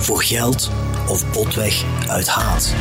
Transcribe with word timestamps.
voor 0.00 0.22
geld 0.22 0.70
of 1.08 1.32
botweg 1.32 1.84
uit 2.08 2.28
haat. 2.28 2.74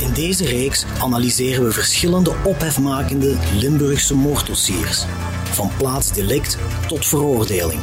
In 0.00 0.12
deze 0.12 0.44
reeks 0.44 0.84
analyseren 1.00 1.64
we 1.64 1.72
verschillende 1.72 2.34
ophefmakende 2.44 3.36
Limburgse 3.54 4.14
moorddossiers, 4.14 5.04
van 5.44 5.70
plaatsdelict 5.76 6.58
tot 6.88 7.06
veroordeling. 7.06 7.80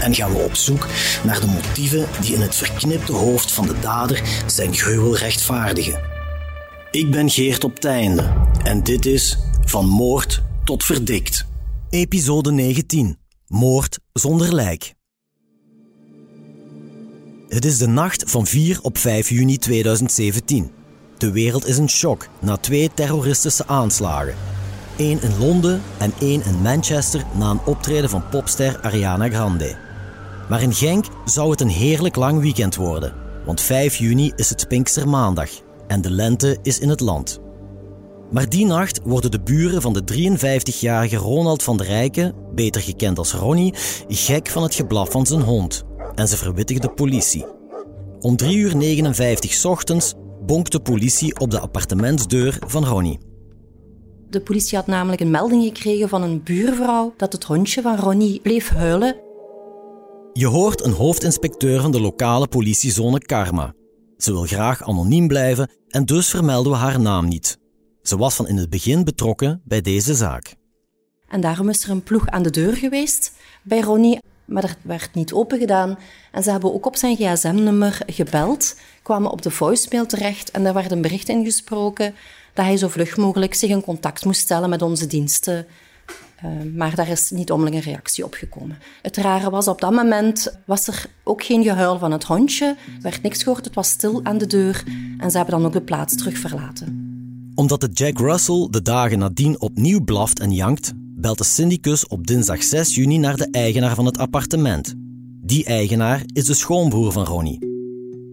En 0.00 0.14
gaan 0.14 0.32
we 0.32 0.38
op 0.38 0.54
zoek 0.54 0.86
naar 1.24 1.40
de 1.40 1.46
motieven 1.46 2.06
die 2.20 2.34
in 2.34 2.40
het 2.40 2.54
verknipte 2.54 3.12
hoofd 3.12 3.52
van 3.52 3.66
de 3.66 3.78
dader 3.80 4.22
zijn 4.46 4.74
gruwel 4.74 5.16
rechtvaardigen. 5.16 6.00
Ik 6.90 7.10
ben 7.10 7.30
Geert 7.30 7.64
op 7.64 7.80
Teinde 7.80 8.32
en 8.62 8.82
dit 8.82 9.06
is 9.06 9.38
Van 9.64 9.88
Moord 9.88 10.42
tot 10.64 10.84
Verdikt. 10.84 11.46
Episode 11.90 12.52
19. 12.52 13.18
Moord 13.46 13.98
zonder 14.12 14.54
lijk. 14.54 14.94
Het 17.48 17.64
is 17.64 17.78
de 17.78 17.86
nacht 17.86 18.30
van 18.30 18.46
4 18.46 18.78
op 18.82 18.98
5 18.98 19.28
juni 19.28 19.58
2017. 19.58 20.70
De 21.18 21.30
wereld 21.30 21.66
is 21.66 21.78
in 21.78 21.88
shock 21.88 22.28
na 22.40 22.56
twee 22.56 22.90
terroristische 22.94 23.66
aanslagen. 23.66 24.34
Eén 24.96 25.22
in 25.22 25.38
Londen 25.38 25.82
en 25.98 26.12
één 26.20 26.44
in 26.44 26.62
Manchester 26.62 27.24
na 27.38 27.50
een 27.50 27.64
optreden 27.64 28.10
van 28.10 28.28
popster 28.28 28.80
Ariana 28.80 29.28
Grande. 29.28 29.76
Maar 30.48 30.62
in 30.62 30.74
Genk 30.74 31.04
zou 31.24 31.50
het 31.50 31.60
een 31.60 31.68
heerlijk 31.68 32.16
lang 32.16 32.40
weekend 32.40 32.76
worden, 32.76 33.14
want 33.44 33.60
5 33.60 33.96
juni 33.96 34.32
is 34.36 34.48
het 34.48 34.68
Pinkstermaandag 34.68 35.50
en 35.86 36.00
de 36.00 36.10
lente 36.10 36.58
is 36.62 36.78
in 36.78 36.88
het 36.88 37.00
land. 37.00 37.40
Maar 38.30 38.48
die 38.48 38.66
nacht 38.66 39.00
worden 39.04 39.30
de 39.30 39.40
buren 39.40 39.82
van 39.82 39.92
de 39.92 40.02
53-jarige 40.12 41.16
Ronald 41.16 41.62
van 41.62 41.76
der 41.76 41.86
Rijken, 41.86 42.34
beter 42.54 42.82
gekend 42.82 43.18
als 43.18 43.32
Ronnie, 43.32 43.74
gek 44.08 44.48
van 44.48 44.62
het 44.62 44.74
geblaf 44.74 45.10
van 45.10 45.26
zijn 45.26 45.42
hond 45.42 45.84
en 46.14 46.28
ze 46.28 46.36
verwittigden 46.36 46.88
de 46.88 46.94
politie. 46.94 47.46
Om 48.20 48.36
3 48.36 48.56
uur 48.56 48.76
59 48.76 49.64
ochtends 49.64 50.14
bonkt 50.46 50.72
de 50.72 50.80
politie 50.80 51.40
op 51.40 51.50
de 51.50 51.60
appartementsdeur 51.60 52.58
van 52.66 52.84
Ronnie. 52.84 53.18
De 54.30 54.40
politie 54.40 54.76
had 54.76 54.86
namelijk 54.86 55.20
een 55.20 55.30
melding 55.30 55.64
gekregen 55.64 56.08
van 56.08 56.22
een 56.22 56.42
buurvrouw 56.42 57.14
dat 57.16 57.32
het 57.32 57.44
hondje 57.44 57.82
van 57.82 57.96
Ronnie 57.96 58.40
bleef 58.40 58.68
huilen. 58.68 59.16
Je 60.32 60.46
hoort 60.46 60.84
een 60.84 60.92
hoofdinspecteur 60.92 61.80
van 61.80 61.92
de 61.92 62.00
lokale 62.00 62.48
politiezone 62.48 63.18
Karma. 63.18 63.74
Ze 64.16 64.32
wil 64.32 64.42
graag 64.42 64.82
anoniem 64.82 65.28
blijven 65.28 65.70
en 65.88 66.04
dus 66.04 66.30
vermelden 66.30 66.72
we 66.72 66.78
haar 66.78 67.00
naam 67.00 67.28
niet. 67.28 67.58
Ze 68.02 68.16
was 68.16 68.34
van 68.34 68.48
in 68.48 68.56
het 68.56 68.70
begin 68.70 69.04
betrokken 69.04 69.62
bij 69.64 69.80
deze 69.80 70.14
zaak. 70.14 70.54
En 71.28 71.40
daarom 71.40 71.68
is 71.68 71.84
er 71.84 71.90
een 71.90 72.02
ploeg 72.02 72.26
aan 72.26 72.42
de 72.42 72.50
deur 72.50 72.76
geweest 72.76 73.32
bij 73.62 73.80
Ronnie, 73.80 74.18
maar 74.44 74.64
er 74.64 74.76
werd 74.82 75.14
niet 75.14 75.32
opengedaan. 75.32 75.98
En 76.32 76.42
ze 76.42 76.50
hebben 76.50 76.74
ook 76.74 76.86
op 76.86 76.96
zijn 76.96 77.16
gsm-nummer 77.16 78.00
gebeld, 78.06 78.76
kwamen 79.02 79.30
op 79.30 79.42
de 79.42 79.50
voicemail 79.50 80.06
terecht 80.06 80.50
en 80.50 80.64
daar 80.64 80.74
werd 80.74 80.90
een 80.90 81.02
bericht 81.02 81.28
ingesproken 81.28 82.14
dat 82.54 82.64
hij 82.64 82.76
zo 82.76 82.88
vlug 82.88 83.16
mogelijk 83.16 83.54
zich 83.54 83.70
in 83.70 83.82
contact 83.82 84.24
moest 84.24 84.40
stellen 84.40 84.70
met 84.70 84.82
onze 84.82 85.06
diensten. 85.06 85.66
Uh, 86.44 86.74
maar 86.74 86.94
daar 86.94 87.08
is 87.08 87.30
niet 87.30 87.50
onmiddellijk 87.50 87.86
een 87.86 87.92
reactie 87.92 88.24
op 88.24 88.34
gekomen. 88.34 88.78
Het 89.02 89.16
rare 89.16 89.50
was, 89.50 89.68
op 89.68 89.80
dat 89.80 89.92
moment 89.92 90.58
was 90.64 90.86
er 90.86 91.06
ook 91.24 91.42
geen 91.42 91.62
gehuil 91.62 91.98
van 91.98 92.12
het 92.12 92.24
hondje. 92.24 92.66
Er 92.66 93.02
werd 93.02 93.22
niks 93.22 93.42
gehoord, 93.42 93.64
het 93.64 93.74
was 93.74 93.88
stil 93.88 94.20
aan 94.22 94.38
de 94.38 94.46
deur. 94.46 94.84
En 95.18 95.30
ze 95.30 95.36
hebben 95.36 95.56
dan 95.56 95.66
ook 95.66 95.72
de 95.72 95.80
plaats 95.80 96.16
terug 96.16 96.38
verlaten 96.38 97.04
omdat 97.54 97.80
de 97.80 97.88
Jack 97.92 98.18
Russell 98.18 98.68
de 98.70 98.82
dagen 98.82 99.18
nadien 99.18 99.60
opnieuw 99.60 100.04
blaft 100.04 100.40
en 100.40 100.52
jankt, 100.52 100.92
belt 101.24 101.38
de 101.38 101.44
syndicus 101.44 102.06
op 102.06 102.26
dinsdag 102.26 102.62
6 102.62 102.94
juni 102.94 103.18
naar 103.18 103.36
de 103.36 103.48
eigenaar 103.50 103.94
van 103.94 104.06
het 104.06 104.18
appartement. 104.18 104.94
Die 105.42 105.64
eigenaar 105.64 106.22
is 106.32 106.44
de 106.44 106.54
schoonbroer 106.54 107.12
van 107.12 107.24
Ronnie. 107.24 107.58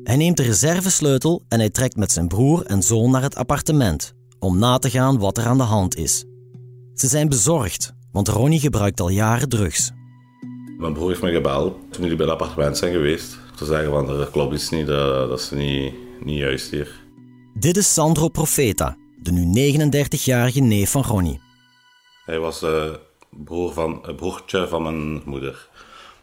Hij 0.03 0.15
neemt 0.15 0.37
de 0.37 0.43
reservesleutel 0.43 1.43
en 1.47 1.59
hij 1.59 1.69
trekt 1.69 1.95
met 1.95 2.11
zijn 2.11 2.27
broer 2.27 2.65
en 2.65 2.81
zoon 2.81 3.11
naar 3.11 3.21
het 3.21 3.35
appartement 3.35 4.13
om 4.39 4.57
na 4.57 4.77
te 4.77 4.89
gaan 4.89 5.19
wat 5.19 5.37
er 5.37 5.45
aan 5.45 5.57
de 5.57 5.63
hand 5.63 5.97
is. 5.97 6.25
Ze 6.93 7.07
zijn 7.07 7.29
bezorgd, 7.29 7.93
want 8.11 8.27
Ronnie 8.27 8.59
gebruikt 8.59 8.99
al 8.99 9.09
jaren 9.09 9.49
drugs. 9.49 9.91
Mijn 10.77 10.93
broer 10.93 11.09
heeft 11.09 11.21
me 11.21 11.31
gebeld 11.31 11.75
toen 11.91 12.01
jullie 12.01 12.17
bij 12.17 12.25
het 12.25 12.39
appartement 12.39 12.77
zijn 12.77 12.93
geweest. 12.93 13.37
Te 13.55 13.65
zeggen 13.65 13.89
van 13.89 14.09
er 14.09 14.29
klopt 14.31 14.53
iets 14.53 14.69
niet, 14.69 14.87
dat, 14.87 15.29
dat 15.29 15.39
is 15.39 15.51
niet, 15.51 15.93
niet 16.23 16.37
juist 16.37 16.71
hier. 16.71 17.03
Dit 17.53 17.77
is 17.77 17.93
Sandro 17.93 18.27
Profeta, 18.27 18.97
de 19.21 19.31
nu 19.31 19.73
39-jarige 19.73 20.59
neef 20.59 20.91
van 20.91 21.03
Ronnie. 21.03 21.49
Hij 22.25 22.39
was 22.39 22.63
uh, 22.63 22.83
broer 23.29 23.73
van, 23.73 23.99
een 24.01 24.15
broertje 24.15 24.67
van 24.67 24.83
mijn 24.83 25.21
moeder. 25.25 25.67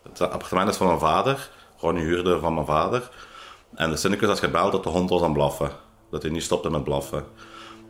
Het 0.02 0.20
appartement 0.20 0.68
is 0.68 0.76
van 0.76 0.86
mijn 0.86 0.98
vader. 0.98 1.50
Ronnie 1.78 2.04
huurde 2.04 2.38
van 2.38 2.54
mijn 2.54 2.66
vader. 2.66 3.10
En 3.74 3.90
de 3.90 3.96
syndicus 3.96 4.28
had 4.28 4.38
gebeld 4.38 4.72
dat 4.72 4.82
de 4.82 4.88
hond 4.88 5.10
was 5.10 5.22
aan 5.22 5.32
blaffen. 5.32 5.70
Dat 6.10 6.22
hij 6.22 6.30
niet 6.30 6.42
stopte 6.42 6.70
met 6.70 6.84
blaffen. 6.84 7.24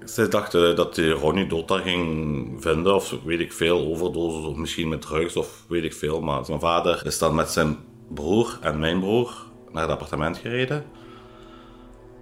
Ze 0.07 0.29
dachten 0.29 0.77
dat 0.77 0.97
hij 0.97 1.09
Ronnie 1.09 1.47
dood 1.47 1.69
daar 1.69 1.81
ging 1.81 2.63
vinden, 2.63 2.95
of 2.95 3.15
weet 3.25 3.41
ik 3.41 3.53
veel, 3.53 3.87
overdosis, 3.87 4.45
of 4.45 4.57
misschien 4.57 4.89
met 4.89 5.03
drugs, 5.03 5.37
of 5.37 5.65
weet 5.69 5.85
ik 5.85 5.95
veel. 5.95 6.21
Maar 6.21 6.43
mijn 6.49 6.61
vader 6.61 7.07
is 7.07 7.19
dan 7.19 7.35
met 7.35 7.51
zijn 7.51 7.79
broer 8.09 8.59
en 8.61 8.79
mijn 8.79 9.01
broer 9.01 9.33
naar 9.73 9.83
het 9.83 9.93
appartement 9.93 10.39
gereden. 10.39 10.85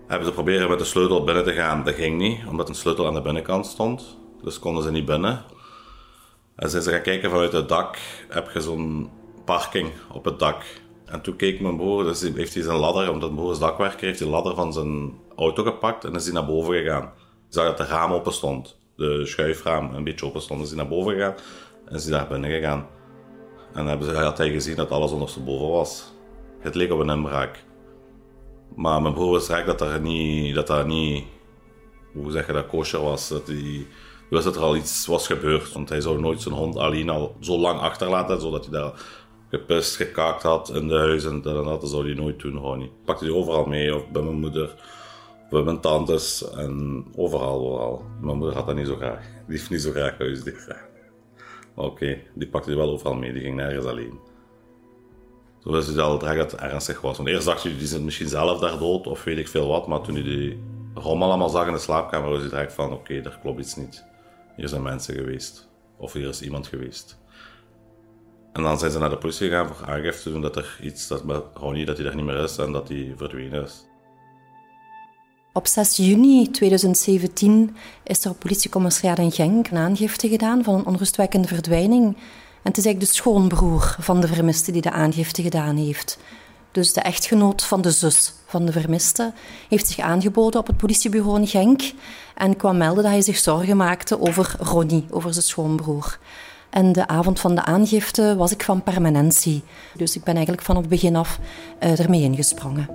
Hebben 0.07 0.27
ze 0.29 0.35
proberen 0.35 0.69
met 0.69 0.79
de 0.79 0.85
sleutel 0.85 1.25
binnen 1.25 1.45
te 1.45 1.53
gaan. 1.53 1.85
Dat 1.85 1.95
ging 1.95 2.19
niet, 2.19 2.41
omdat 2.49 2.69
een 2.69 2.75
sleutel 2.75 3.07
aan 3.07 3.15
de 3.15 3.23
binnenkant 3.23 3.67
stond. 3.67 4.19
Dus 4.43 4.59
konden 4.59 4.83
ze 4.83 4.91
niet 4.91 5.05
binnen. 5.05 5.45
En 6.57 6.71
zijn 6.71 6.83
ze 6.83 6.91
gaan 6.91 7.03
kijken 7.03 7.31
vanuit 7.31 7.53
het 7.53 7.69
dak. 7.69 7.99
Heb 8.29 8.51
je 8.51 8.61
zo'n 8.61 9.11
parking 9.45 9.91
op 10.13 10.25
het 10.25 10.39
dak. 10.39 10.65
En 11.05 11.21
toen 11.21 11.37
keek 11.37 11.61
mijn 11.61 11.77
broer, 11.77 12.05
dus 12.05 12.21
heeft 12.21 12.55
hij 12.55 12.63
zijn 12.63 12.77
ladder, 12.77 13.11
omdat 13.11 13.31
mijn 13.31 13.41
broer 13.41 13.53
is 13.53 13.59
dakwerker, 13.59 14.07
heeft 14.07 14.19
hij 14.19 14.29
de 14.29 14.35
ladder 14.35 14.55
van 14.55 14.73
zijn 14.73 15.15
auto 15.37 15.63
gepakt 15.63 16.05
en 16.05 16.15
is 16.15 16.25
hij 16.25 16.35
naar 16.35 16.47
boven 16.47 16.75
gegaan. 16.75 17.03
Hij 17.03 17.13
zag 17.49 17.65
dat 17.65 17.77
de 17.77 17.85
raam 17.85 18.13
open 18.13 18.33
stond. 18.33 18.79
De 18.97 19.27
schuifraam 19.27 19.95
een 19.95 20.05
beetje 20.05 20.27
open 20.27 20.41
stond. 20.41 20.63
Is 20.63 20.69
hij 20.69 20.77
naar 20.77 20.89
boven 20.89 21.13
gegaan 21.13 21.35
en 21.85 21.95
is 21.95 22.05
hij 22.05 22.19
daar 22.19 22.29
binnen 22.29 22.51
gegaan. 22.51 22.87
En 23.73 23.87
hebben 23.87 24.09
ze, 24.09 24.15
had 24.15 24.39
hij 24.39 24.51
gezien 24.51 24.77
dat 24.77 24.91
alles 24.91 25.11
ondersteboven 25.11 25.69
was. 25.69 26.13
Het 26.61 26.75
leek 26.75 26.93
op 26.93 26.99
een 26.99 27.11
inbraak. 27.11 27.65
Maar 28.75 29.03
mijn 29.03 29.15
broer 29.15 29.47
direct 29.47 29.67
dat 29.67 29.79
dat 29.79 30.01
niet, 30.01 30.55
dat 30.55 30.67
dat 30.67 30.87
niet, 30.87 31.25
hoe 32.13 32.31
zeg 32.31 32.47
je 32.47 32.53
dat, 32.53 32.67
kosher 32.67 33.03
was. 33.03 33.29
Dat 33.29 33.47
hij 33.47 33.87
wist 34.31 34.45
dat 34.45 34.57
er 34.57 34.63
al 34.63 34.77
iets 34.77 35.07
was 35.07 35.27
gebeurd. 35.27 35.73
Want 35.73 35.89
hij 35.89 36.01
zou 36.01 36.21
nooit 36.21 36.43
zijn 36.43 36.55
hond 36.55 36.77
alleen 36.77 37.09
al 37.09 37.37
zo 37.41 37.59
lang 37.59 37.81
achterlaten, 37.81 38.41
zodat 38.41 38.67
hij 38.67 38.81
daar 38.81 38.93
gepist, 39.51 39.97
gekaakt 39.97 40.43
had 40.43 40.71
in 40.75 40.89
de 40.89 40.99
huis 40.99 41.25
en 41.25 41.43
dat 41.43 41.57
en 41.57 41.65
dat. 41.65 41.81
Dat 41.81 41.91
zou 41.91 42.07
hij 42.07 42.15
nooit 42.15 42.41
doen, 42.41 42.53
gewoon. 42.53 42.91
Pakte 43.05 43.25
hij 43.25 43.35
overal 43.35 43.65
mee, 43.65 43.95
of 43.95 44.09
bij 44.09 44.23
mijn 44.23 44.41
moeder, 44.41 44.75
bij 45.51 45.63
mijn 45.63 45.81
tantes 45.81 46.51
en 46.51 47.05
overal, 47.17 47.61
overal. 47.61 48.05
Mijn 48.21 48.37
moeder 48.37 48.57
had 48.57 48.67
dat 48.67 48.77
niet 48.77 48.87
zo 48.87 48.97
graag. 48.97 49.21
Die 49.47 49.57
heeft 49.57 49.71
niet 49.71 49.83
zo 49.83 49.91
graag 49.91 50.19
huisdier. 50.19 50.85
Maar 51.75 51.85
oké, 51.85 52.19
die 52.35 52.49
pakte 52.49 52.69
hij 52.69 52.79
wel 52.79 52.91
overal 52.91 53.15
mee, 53.15 53.33
die 53.33 53.43
ging 53.43 53.57
nergens 53.57 53.87
alleen. 53.87 54.19
Toen 55.61 55.73
wist 55.73 55.95
hij 55.95 56.03
al 56.03 56.19
dat 56.19 56.37
het 56.37 56.55
ernstig 56.55 57.01
was. 57.01 57.17
Want 57.17 57.29
eerst 57.29 57.47
dacht 57.47 57.63
je, 57.63 57.77
die 57.77 57.87
zit 57.87 58.03
misschien 58.03 58.29
zelf 58.29 58.59
daar 58.59 58.79
dood 58.79 59.07
of 59.07 59.25
weet 59.25 59.39
ik 59.39 59.49
veel 59.49 59.69
wat. 59.69 59.87
Maar 59.87 60.01
toen 60.01 60.15
hij 60.15 60.23
die 60.23 60.63
rommel 60.95 61.29
allemaal 61.29 61.49
zag 61.49 61.67
in 61.67 61.73
de 61.73 61.79
slaapkamer, 61.79 62.31
was 62.31 62.41
hij 62.41 62.49
direct 62.49 62.73
van, 62.73 62.93
oké, 62.93 63.21
daar 63.21 63.39
klopt 63.43 63.61
iets 63.61 63.77
niet. 63.77 64.05
Hier 64.57 64.69
zijn 64.69 64.83
mensen 64.83 65.15
geweest. 65.15 65.69
Of 65.97 66.13
hier 66.13 66.29
is 66.29 66.43
iemand 66.43 66.67
geweest. 66.67 67.19
En 68.53 68.63
dan 68.63 68.79
zijn 68.79 68.91
ze 68.91 68.99
naar 68.99 69.11
de 69.11 69.19
politie 69.19 69.49
gegaan 69.49 69.67
voor 69.75 69.87
aangifte 69.87 70.23
te 70.23 70.31
doen 70.31 70.41
dat 70.41 70.57
er 70.57 70.79
iets, 70.83 71.09
dat 71.09 71.25
met 71.25 71.43
Ronnie, 71.55 71.85
dat 71.85 71.97
hij 71.97 72.07
er 72.07 72.15
niet 72.15 72.25
meer 72.25 72.43
is 72.43 72.59
en 72.59 72.73
dat 72.73 72.89
hij 72.89 73.15
verdwenen 73.17 73.65
is. 73.65 73.85
Op 75.53 75.67
6 75.67 75.97
juni 75.97 76.51
2017 76.51 77.77
is 78.05 78.25
er 78.25 78.31
op 78.31 78.39
politiecommissariat 78.39 79.19
in 79.19 79.33
Genk 79.33 79.69
een 79.69 79.77
aangifte 79.77 80.29
gedaan 80.29 80.65
van 80.65 80.75
een 80.75 80.87
onrustwekkende 80.87 81.49
verdwijning 81.49 82.05
en 82.05 82.73
het 82.73 82.77
is 82.77 82.85
eigenlijk 82.85 83.01
de 83.13 83.19
schoonbroer 83.19 83.97
van 83.99 84.21
de 84.21 84.29
vermiste 84.29 84.73
die 84.73 84.83
de 84.83 84.91
aangifte 84.91 85.43
gedaan 85.43 85.77
heeft. 85.77 86.19
Dus 86.77 86.93
de 86.93 87.01
echtgenoot 87.01 87.63
van 87.63 87.81
de 87.81 87.91
zus 87.91 88.33
van 88.47 88.67
de 88.67 88.73
vermiste 88.73 89.33
heeft 89.69 89.87
zich 89.89 89.99
aangeboden 89.99 90.61
op 90.61 90.67
het 90.67 90.77
politiebureau 90.77 91.41
in 91.41 91.47
Genk 91.47 91.93
en 92.35 92.57
kwam 92.57 92.77
melden 92.77 93.03
dat 93.03 93.13
hij 93.13 93.23
zich 93.23 93.37
zorgen 93.37 93.77
maakte 93.77 94.21
over 94.21 94.57
Ronnie, 94.59 95.05
over 95.11 95.33
zijn 95.33 95.45
schoonbroer. 95.45 96.19
En 96.71 96.93
de 96.93 97.07
avond 97.07 97.41
van 97.41 97.55
de 97.55 97.65
aangifte 97.65 98.35
was 98.37 98.53
ik 98.53 98.63
van 98.63 98.83
permanentie. 98.83 99.63
Dus 99.95 100.17
ik 100.17 100.25
ben 100.25 100.35
eigenlijk 100.35 100.65
vanaf 100.65 100.81
het 100.81 100.91
begin 100.91 101.17
af 101.17 101.39
uh, 101.81 102.01
ermee 102.01 102.23
ingesprongen. 102.23 102.89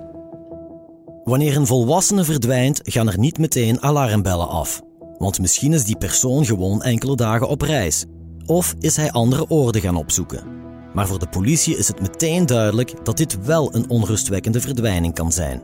Wanneer 1.24 1.56
een 1.56 1.66
volwassene 1.66 2.24
verdwijnt, 2.24 2.80
gaan 2.82 3.08
er 3.08 3.18
niet 3.18 3.38
meteen 3.38 3.82
alarmbellen 3.82 4.48
af. 4.48 4.80
Want 5.18 5.40
misschien 5.40 5.72
is 5.72 5.84
die 5.84 5.96
persoon 5.96 6.44
gewoon 6.44 6.82
enkele 6.82 7.16
dagen 7.16 7.48
op 7.48 7.60
reis. 7.60 8.04
Of 8.46 8.74
is 8.78 8.96
hij 8.96 9.12
andere 9.12 9.50
oorden 9.50 9.80
gaan 9.80 9.96
opzoeken. 9.96 10.61
Maar 10.94 11.06
voor 11.06 11.18
de 11.18 11.28
politie 11.28 11.76
is 11.76 11.88
het 11.88 12.00
meteen 12.00 12.46
duidelijk 12.46 13.04
dat 13.04 13.16
dit 13.16 13.44
wel 13.44 13.74
een 13.74 13.90
onrustwekkende 13.90 14.60
verdwijning 14.60 15.14
kan 15.14 15.32
zijn. 15.32 15.62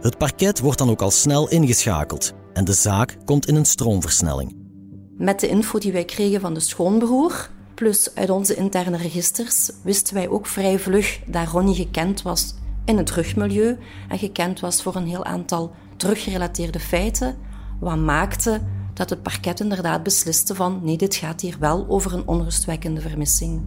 Het 0.00 0.18
parket 0.18 0.60
wordt 0.60 0.78
dan 0.78 0.90
ook 0.90 1.02
al 1.02 1.10
snel 1.10 1.48
ingeschakeld 1.48 2.32
en 2.52 2.64
de 2.64 2.72
zaak 2.72 3.16
komt 3.24 3.46
in 3.46 3.54
een 3.54 3.64
stroomversnelling. 3.64 4.56
Met 5.16 5.40
de 5.40 5.48
info 5.48 5.78
die 5.78 5.92
wij 5.92 6.04
kregen 6.04 6.40
van 6.40 6.54
de 6.54 6.60
schoonbroer, 6.60 7.50
plus 7.74 8.14
uit 8.14 8.30
onze 8.30 8.54
interne 8.54 8.96
registers, 8.96 9.70
wisten 9.82 10.14
wij 10.14 10.28
ook 10.28 10.46
vrij 10.46 10.78
vlug 10.78 11.20
dat 11.26 11.48
Ronnie 11.48 11.74
gekend 11.74 12.22
was 12.22 12.54
in 12.84 12.96
het 12.96 13.10
rugmilieu 13.10 13.78
en 14.08 14.18
gekend 14.18 14.60
was 14.60 14.82
voor 14.82 14.96
een 14.96 15.06
heel 15.06 15.24
aantal 15.24 15.72
teruggerelateerde 15.96 16.80
feiten, 16.80 17.36
wat 17.80 17.96
maakte 17.96 18.60
dat 18.94 19.10
het 19.10 19.22
parket 19.22 19.60
inderdaad 19.60 20.02
besliste 20.02 20.54
van 20.54 20.80
nee, 20.82 20.96
dit 20.96 21.14
gaat 21.14 21.40
hier 21.40 21.56
wel 21.58 21.86
over 21.88 22.12
een 22.12 22.26
onrustwekkende 22.26 23.00
vermissing. 23.00 23.62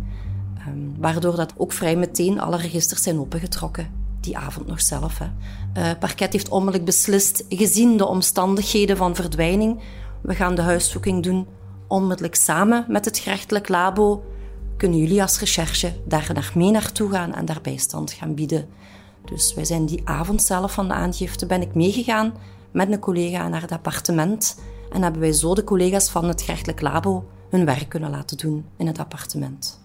Um, 0.67 0.95
waardoor 0.99 1.35
dat 1.35 1.53
ook 1.57 1.71
vrij 1.71 1.95
meteen 1.95 2.39
alle 2.39 2.57
registers 2.57 3.03
zijn 3.03 3.19
opengetrokken. 3.19 4.05
Die 4.21 4.37
avond 4.37 4.67
nog 4.67 4.81
zelf. 4.81 5.19
Hè. 5.19 5.25
Uh, 5.81 5.99
parket 5.99 6.33
heeft 6.33 6.49
onmiddellijk 6.49 6.85
beslist, 6.85 7.45
gezien 7.49 7.97
de 7.97 8.05
omstandigheden 8.05 8.97
van 8.97 9.15
verdwijning, 9.15 9.79
we 10.21 10.35
gaan 10.35 10.55
de 10.55 10.61
huiszoeking 10.61 11.23
doen 11.23 11.47
onmiddellijk 11.87 12.35
samen 12.35 12.85
met 12.87 13.05
het 13.05 13.17
gerechtelijk 13.17 13.69
labo. 13.69 14.23
Kunnen 14.77 14.99
jullie 14.99 15.21
als 15.21 15.39
recherche 15.39 15.93
daar 16.05 16.29
naar 16.33 16.51
mee 16.55 16.71
naartoe 16.71 17.11
gaan 17.11 17.33
en 17.33 17.45
daar 17.45 17.61
bijstand 17.61 18.11
gaan 18.11 18.35
bieden? 18.35 18.67
Dus 19.25 19.53
wij 19.53 19.65
zijn 19.65 19.85
die 19.85 20.01
avond 20.03 20.41
zelf 20.41 20.73
van 20.73 20.87
de 20.87 20.93
aangifte 20.93 21.45
ben 21.45 21.61
ik 21.61 21.75
meegegaan 21.75 22.33
met 22.71 22.91
een 22.91 22.99
collega 22.99 23.47
naar 23.47 23.61
het 23.61 23.71
appartement 23.71 24.59
en 24.91 25.01
hebben 25.01 25.21
wij 25.21 25.31
zo 25.31 25.55
de 25.55 25.63
collega's 25.63 26.09
van 26.09 26.25
het 26.25 26.41
gerechtelijk 26.41 26.81
labo 26.81 27.25
hun 27.49 27.65
werk 27.65 27.89
kunnen 27.89 28.09
laten 28.09 28.37
doen 28.37 28.65
in 28.77 28.87
het 28.87 28.99
appartement. 28.99 29.79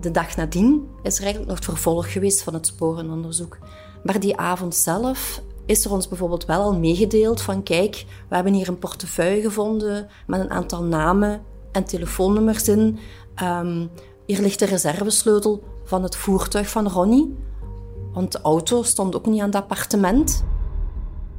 De 0.00 0.10
dag 0.10 0.36
nadien 0.36 0.88
is 1.02 1.16
er 1.16 1.22
eigenlijk 1.22 1.50
nog 1.50 1.56
het 1.56 1.68
vervolg 1.68 2.12
geweest 2.12 2.42
van 2.42 2.54
het 2.54 2.66
sporenonderzoek. 2.66 3.58
Maar 4.02 4.20
die 4.20 4.36
avond 4.36 4.74
zelf 4.74 5.42
is 5.66 5.84
er 5.84 5.92
ons 5.92 6.08
bijvoorbeeld 6.08 6.44
wel 6.44 6.60
al 6.60 6.78
meegedeeld 6.78 7.42
van 7.42 7.62
kijk, 7.62 8.04
we 8.28 8.34
hebben 8.34 8.52
hier 8.52 8.68
een 8.68 8.78
portefeuille 8.78 9.42
gevonden 9.42 10.08
met 10.26 10.40
een 10.40 10.50
aantal 10.50 10.82
namen 10.82 11.42
en 11.72 11.84
telefoonnummers 11.84 12.68
in. 12.68 12.98
Um, 13.42 13.90
hier 14.26 14.40
ligt 14.40 14.58
de 14.58 14.64
reservesleutel 14.64 15.62
van 15.84 16.02
het 16.02 16.16
voertuig 16.16 16.68
van 16.68 16.88
Ronnie, 16.88 17.36
want 18.12 18.32
de 18.32 18.40
auto 18.40 18.82
stond 18.82 19.16
ook 19.16 19.26
niet 19.26 19.40
aan 19.40 19.46
het 19.46 19.54
appartement. 19.54 20.44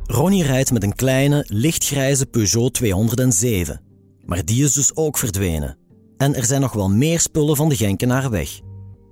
Ronnie 0.05 0.43
rijdt 0.43 0.71
met 0.71 0.83
een 0.83 0.95
kleine, 0.95 1.45
lichtgrijze 1.47 2.25
Peugeot 2.25 2.73
207. 2.73 3.81
Maar 4.25 4.45
die 4.45 4.63
is 4.63 4.73
dus 4.73 4.95
ook 4.95 5.17
verdwenen. 5.17 5.77
En 6.19 6.35
er 6.35 6.45
zijn 6.45 6.61
nog 6.61 6.73
wel 6.73 6.89
meer 6.89 7.19
spullen 7.19 7.55
van 7.55 7.69
de 7.69 7.75
Genkenaar 7.75 8.29
weg. 8.29 8.59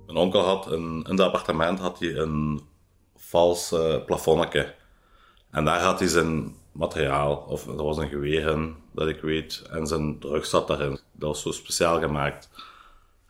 Mijn 0.06 0.18
onkel 0.18 0.44
had 0.44 0.66
een, 0.66 1.04
in 1.04 1.10
het 1.10 1.20
appartement 1.20 1.78
had 1.78 1.98
hij 1.98 2.16
een 2.16 2.60
vals 3.16 3.72
uh, 3.72 4.04
plafonnetje. 4.04 4.74
En 5.50 5.64
daar 5.64 5.80
had 5.80 5.98
hij 5.98 6.08
zijn 6.08 6.54
materiaal, 6.72 7.36
of 7.36 7.66
er 7.66 7.82
was 7.82 7.96
een 7.96 8.08
geweer 8.08 8.46
in, 8.46 8.76
dat 8.92 9.08
ik 9.08 9.20
weet, 9.20 9.62
en 9.70 9.86
zijn 9.86 10.18
drugs 10.18 10.50
zat 10.50 10.66
daarin. 10.66 10.90
Dat 11.12 11.28
was 11.28 11.42
zo 11.42 11.50
speciaal 11.50 12.00
gemaakt. 12.00 12.50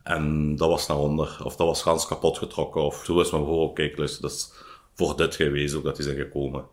En 0.02 0.56
dat 0.56 0.68
was 0.68 0.86
naar 0.86 0.98
onder, 0.98 1.40
of 1.44 1.56
dat 1.56 1.66
was 1.66 1.82
gans 1.82 2.06
kapot 2.06 2.38
getrokken, 2.38 2.82
of 2.82 3.04
toen 3.04 3.16
was 3.16 3.30
mijn 3.30 3.44
broer, 3.44 3.72
kijk, 3.72 3.96
luister, 3.98 4.22
dat 4.22 4.30
is 4.30 4.52
voor 4.94 5.16
dit 5.16 5.34
geweest 5.34 5.74
ook 5.74 5.84
dat 5.84 5.96
die 5.96 6.04
zijn 6.04 6.16
gekomen. 6.16 6.64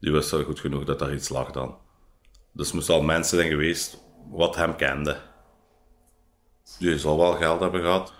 Die 0.00 0.12
wist 0.12 0.30
wel 0.30 0.44
goed 0.44 0.60
genoeg 0.60 0.84
dat 0.84 0.98
daar 0.98 1.14
iets 1.14 1.28
lag 1.28 1.50
dan. 1.50 1.76
Dus 2.52 2.72
moesten 2.72 2.94
al 2.94 3.02
mensen 3.02 3.38
zijn 3.38 3.50
geweest 3.50 3.98
wat 4.30 4.56
hem 4.56 4.76
kenden. 4.76 5.32
Die 6.78 6.98
zal 6.98 7.18
wel 7.18 7.32
geld 7.32 7.60
hebben 7.60 7.80
gehad. 7.80 8.12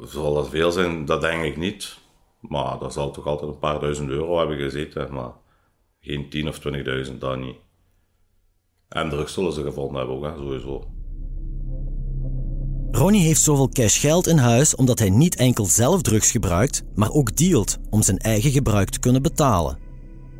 Zal 0.00 0.34
dat 0.34 0.48
veel 0.48 0.72
zijn? 0.72 1.04
Dat 1.04 1.20
denk 1.20 1.44
ik 1.44 1.56
niet. 1.56 1.98
Maar 2.40 2.78
dat 2.78 2.92
zal 2.92 3.10
toch 3.10 3.26
altijd 3.26 3.50
een 3.50 3.58
paar 3.58 3.80
duizend 3.80 4.10
euro 4.10 4.38
hebben 4.38 4.56
gezeten. 4.56 5.14
Maar 5.14 5.32
geen 6.00 6.30
10 6.30 6.48
of 6.48 6.60
20.000, 7.08 7.18
dat 7.18 7.38
niet. 7.38 7.56
En 8.88 9.08
drugs 9.08 9.32
zullen 9.32 9.52
ze 9.52 9.62
gevonden 9.62 9.96
hebben 9.96 10.16
ook, 10.16 10.24
hè, 10.24 10.36
sowieso. 10.36 10.90
Ronnie 12.90 13.22
heeft 13.22 13.40
zoveel 13.40 13.68
cash 13.68 14.00
geld 14.00 14.26
in 14.26 14.38
huis 14.38 14.74
omdat 14.74 14.98
hij 14.98 15.10
niet 15.10 15.36
enkel 15.36 15.64
zelf 15.64 16.02
drugs 16.02 16.30
gebruikt, 16.30 16.82
maar 16.94 17.10
ook 17.12 17.36
dealt 17.36 17.78
om 17.90 18.02
zijn 18.02 18.18
eigen 18.18 18.50
gebruik 18.50 18.90
te 18.90 19.00
kunnen 19.00 19.22
betalen. 19.22 19.78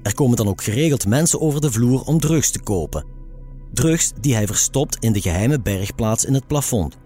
Er 0.02 0.14
komen 0.14 0.36
dan 0.36 0.48
ook 0.48 0.62
geregeld 0.62 1.06
mensen 1.06 1.40
over 1.40 1.60
de 1.60 1.70
vloer 1.70 2.02
om 2.02 2.20
drugs 2.20 2.50
te 2.50 2.62
kopen. 2.62 3.04
Drugs 3.72 4.12
die 4.20 4.34
hij 4.34 4.46
verstopt 4.46 4.96
in 5.04 5.12
de 5.12 5.20
geheime 5.20 5.60
bergplaats 5.60 6.24
in 6.24 6.34
het 6.34 6.46
plafond. 6.46 6.98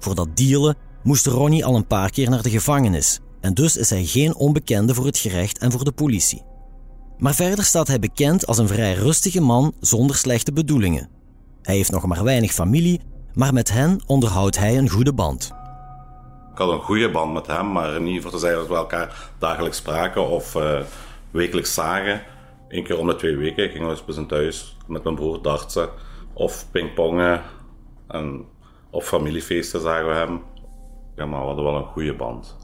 Voor 0.00 0.14
dat 0.14 0.36
dealen 0.36 0.76
moest 1.02 1.26
Ronnie 1.26 1.64
al 1.64 1.76
een 1.76 1.86
paar 1.86 2.10
keer 2.10 2.30
naar 2.30 2.42
de 2.42 2.50
gevangenis 2.50 3.20
en 3.40 3.54
dus 3.54 3.76
is 3.76 3.90
hij 3.90 4.04
geen 4.04 4.34
onbekende 4.34 4.94
voor 4.94 5.06
het 5.06 5.18
gerecht 5.18 5.58
en 5.58 5.72
voor 5.72 5.84
de 5.84 5.92
politie. 5.92 6.42
Maar 7.18 7.34
verder 7.34 7.64
staat 7.64 7.88
hij 7.88 7.98
bekend 7.98 8.46
als 8.46 8.58
een 8.58 8.68
vrij 8.68 8.94
rustige 8.94 9.40
man 9.40 9.74
zonder 9.80 10.16
slechte 10.16 10.52
bedoelingen. 10.52 11.08
Hij 11.62 11.74
heeft 11.74 11.90
nog 11.90 12.06
maar 12.06 12.24
weinig 12.24 12.52
familie, 12.52 13.00
maar 13.34 13.52
met 13.52 13.72
hen 13.72 14.00
onderhoudt 14.06 14.58
hij 14.58 14.78
een 14.78 14.88
goede 14.88 15.12
band. 15.12 15.52
Ik 16.52 16.58
had 16.58 16.68
een 16.72 16.80
goede 16.80 17.10
band 17.10 17.32
met 17.32 17.46
hem, 17.46 17.72
maar 17.72 18.00
niet 18.00 18.22
voor 18.22 18.30
te 18.30 18.38
zeggen 18.38 18.58
dat 18.58 18.68
we 18.68 18.74
elkaar 18.74 19.30
dagelijks 19.38 19.76
spraken 19.76 20.28
of 20.28 20.54
uh, 20.54 20.80
wekelijks 21.30 21.74
zagen. 21.74 22.22
Eén 22.68 22.84
keer 22.84 22.98
om 22.98 23.06
de 23.06 23.16
twee 23.16 23.36
weken 23.36 23.70
gingen 23.70 23.88
we 23.88 24.02
eens 24.06 24.26
thuis 24.28 24.76
met 24.86 25.04
mijn 25.04 25.14
broer 25.14 25.42
dartsen 25.42 25.88
of 26.32 26.66
pingpongen. 26.70 27.42
En 28.08 28.44
op 28.90 29.02
familiefeesten 29.02 29.80
zagen 29.80 30.08
we 30.08 30.14
hem. 30.14 30.42
Ja, 31.16 31.26
maar 31.26 31.40
we 31.40 31.46
hadden 31.46 31.64
wel 31.64 31.76
een 31.76 31.84
goede 31.84 32.14
band. 32.14 32.56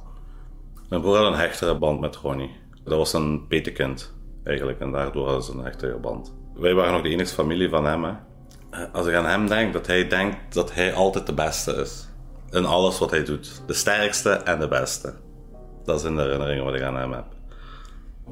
Mijn 0.88 1.00
broer 1.00 1.16
had 1.16 1.26
een 1.26 1.38
hechtere 1.38 1.78
band 1.78 2.00
met 2.00 2.16
Ronnie. 2.16 2.50
Dat 2.84 2.98
was 2.98 3.12
een 3.12 3.46
petekind 3.46 4.14
eigenlijk. 4.44 4.80
En 4.80 4.92
daardoor 4.92 5.24
hadden 5.24 5.42
ze 5.42 5.52
een 5.52 5.66
echte 5.66 5.98
band. 6.00 6.34
Wij 6.54 6.74
waren 6.74 6.92
nog 6.92 7.02
de 7.02 7.08
enige 7.08 7.34
familie 7.34 7.68
van 7.68 7.84
hem. 7.84 8.04
Hè. 8.04 8.12
Als 8.92 9.06
ik 9.06 9.14
aan 9.14 9.26
hem 9.26 9.46
denk, 9.46 9.72
dat 9.72 9.86
hij 9.86 10.08
denkt 10.08 10.54
dat 10.54 10.74
hij 10.74 10.94
altijd 10.94 11.26
de 11.26 11.34
beste 11.34 11.72
is. 11.72 12.08
In 12.50 12.64
alles 12.64 12.98
wat 12.98 13.10
hij 13.10 13.24
doet. 13.24 13.62
De 13.66 13.72
sterkste 13.72 14.30
en 14.30 14.60
de 14.60 14.68
beste. 14.68 15.14
Dat 15.84 16.00
zijn 16.00 16.16
de 16.16 16.22
herinneringen 16.22 16.64
wat 16.64 16.74
ik 16.74 16.82
aan 16.82 16.96
hem 16.96 17.12
heb. 17.12 17.24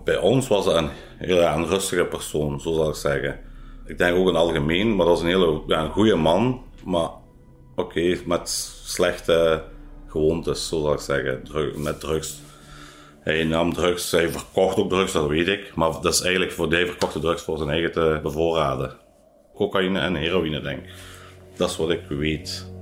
Bij 0.04 0.18
ons 0.18 0.48
was 0.48 0.64
hij 0.64 0.74
een 0.74 0.90
hele 1.18 1.66
rustige 1.66 2.04
persoon, 2.04 2.60
zo 2.60 2.72
zal 2.72 2.88
ik 2.88 2.94
zeggen. 2.94 3.40
Ik 3.86 3.98
denk 3.98 4.16
ook 4.16 4.28
in 4.28 4.34
het 4.34 4.42
algemeen, 4.42 4.88
maar 4.88 5.06
dat 5.06 5.14
was 5.14 5.20
een 5.20 5.26
hele 5.26 5.62
ja, 5.66 5.80
een 5.84 5.90
goede 5.92 6.16
man. 6.16 6.62
Maar 6.84 7.08
oké, 7.74 8.18
met 8.26 8.48
slechte 8.84 9.64
gewoontes, 10.06 10.68
zo 10.68 10.80
zal 10.80 10.92
ik 10.92 11.00
zeggen. 11.00 11.42
met 11.82 12.00
drugs 12.00 12.42
hij 13.24 13.44
nam 13.44 13.72
drugs, 13.72 14.10
hij 14.10 14.28
verkocht 14.28 14.76
ook 14.76 14.88
drugs, 14.88 15.12
dat 15.12 15.28
weet 15.28 15.48
ik. 15.48 15.74
Maar 15.74 15.92
dat 15.92 16.12
is 16.12 16.20
eigenlijk 16.20 16.52
voor 16.52 16.70
hij 16.70 16.86
verkochte 16.86 17.18
drugs 17.18 17.42
voor 17.42 17.56
zijn 17.56 17.70
eigen 17.70 17.92
te 17.92 18.20
bevoorraden. 18.22 18.96
Cocaïne 19.54 19.98
en 19.98 20.14
heroïne, 20.14 20.60
denk 20.60 20.82
ik. 20.82 20.92
Dat 21.56 21.70
is 21.70 21.76
wat 21.76 21.90
ik 21.90 22.06
weet. 22.08 22.72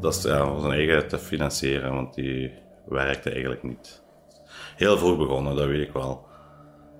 Dat 0.00 0.14
is 0.14 0.22
ja, 0.22 0.60
zijn 0.60 0.72
eigen 0.72 1.08
te 1.08 1.18
financieren, 1.18 1.94
want 1.94 2.14
die 2.14 2.52
werkte 2.86 3.30
eigenlijk 3.30 3.62
niet. 3.62 4.02
Heel 4.76 4.98
vroeg 4.98 5.18
begonnen, 5.18 5.56
dat 5.56 5.66
weet 5.66 5.86
ik 5.86 5.92
wel. 5.92 6.26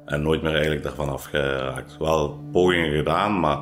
En 0.04 0.22
nooit 0.22 0.42
meer 0.42 0.52
eigenlijk 0.52 0.82
daarvan 0.82 1.08
afgeraakt. 1.08 1.96
Wel 1.96 2.40
pogingen 2.52 2.96
gedaan, 2.96 3.40
maar 3.40 3.58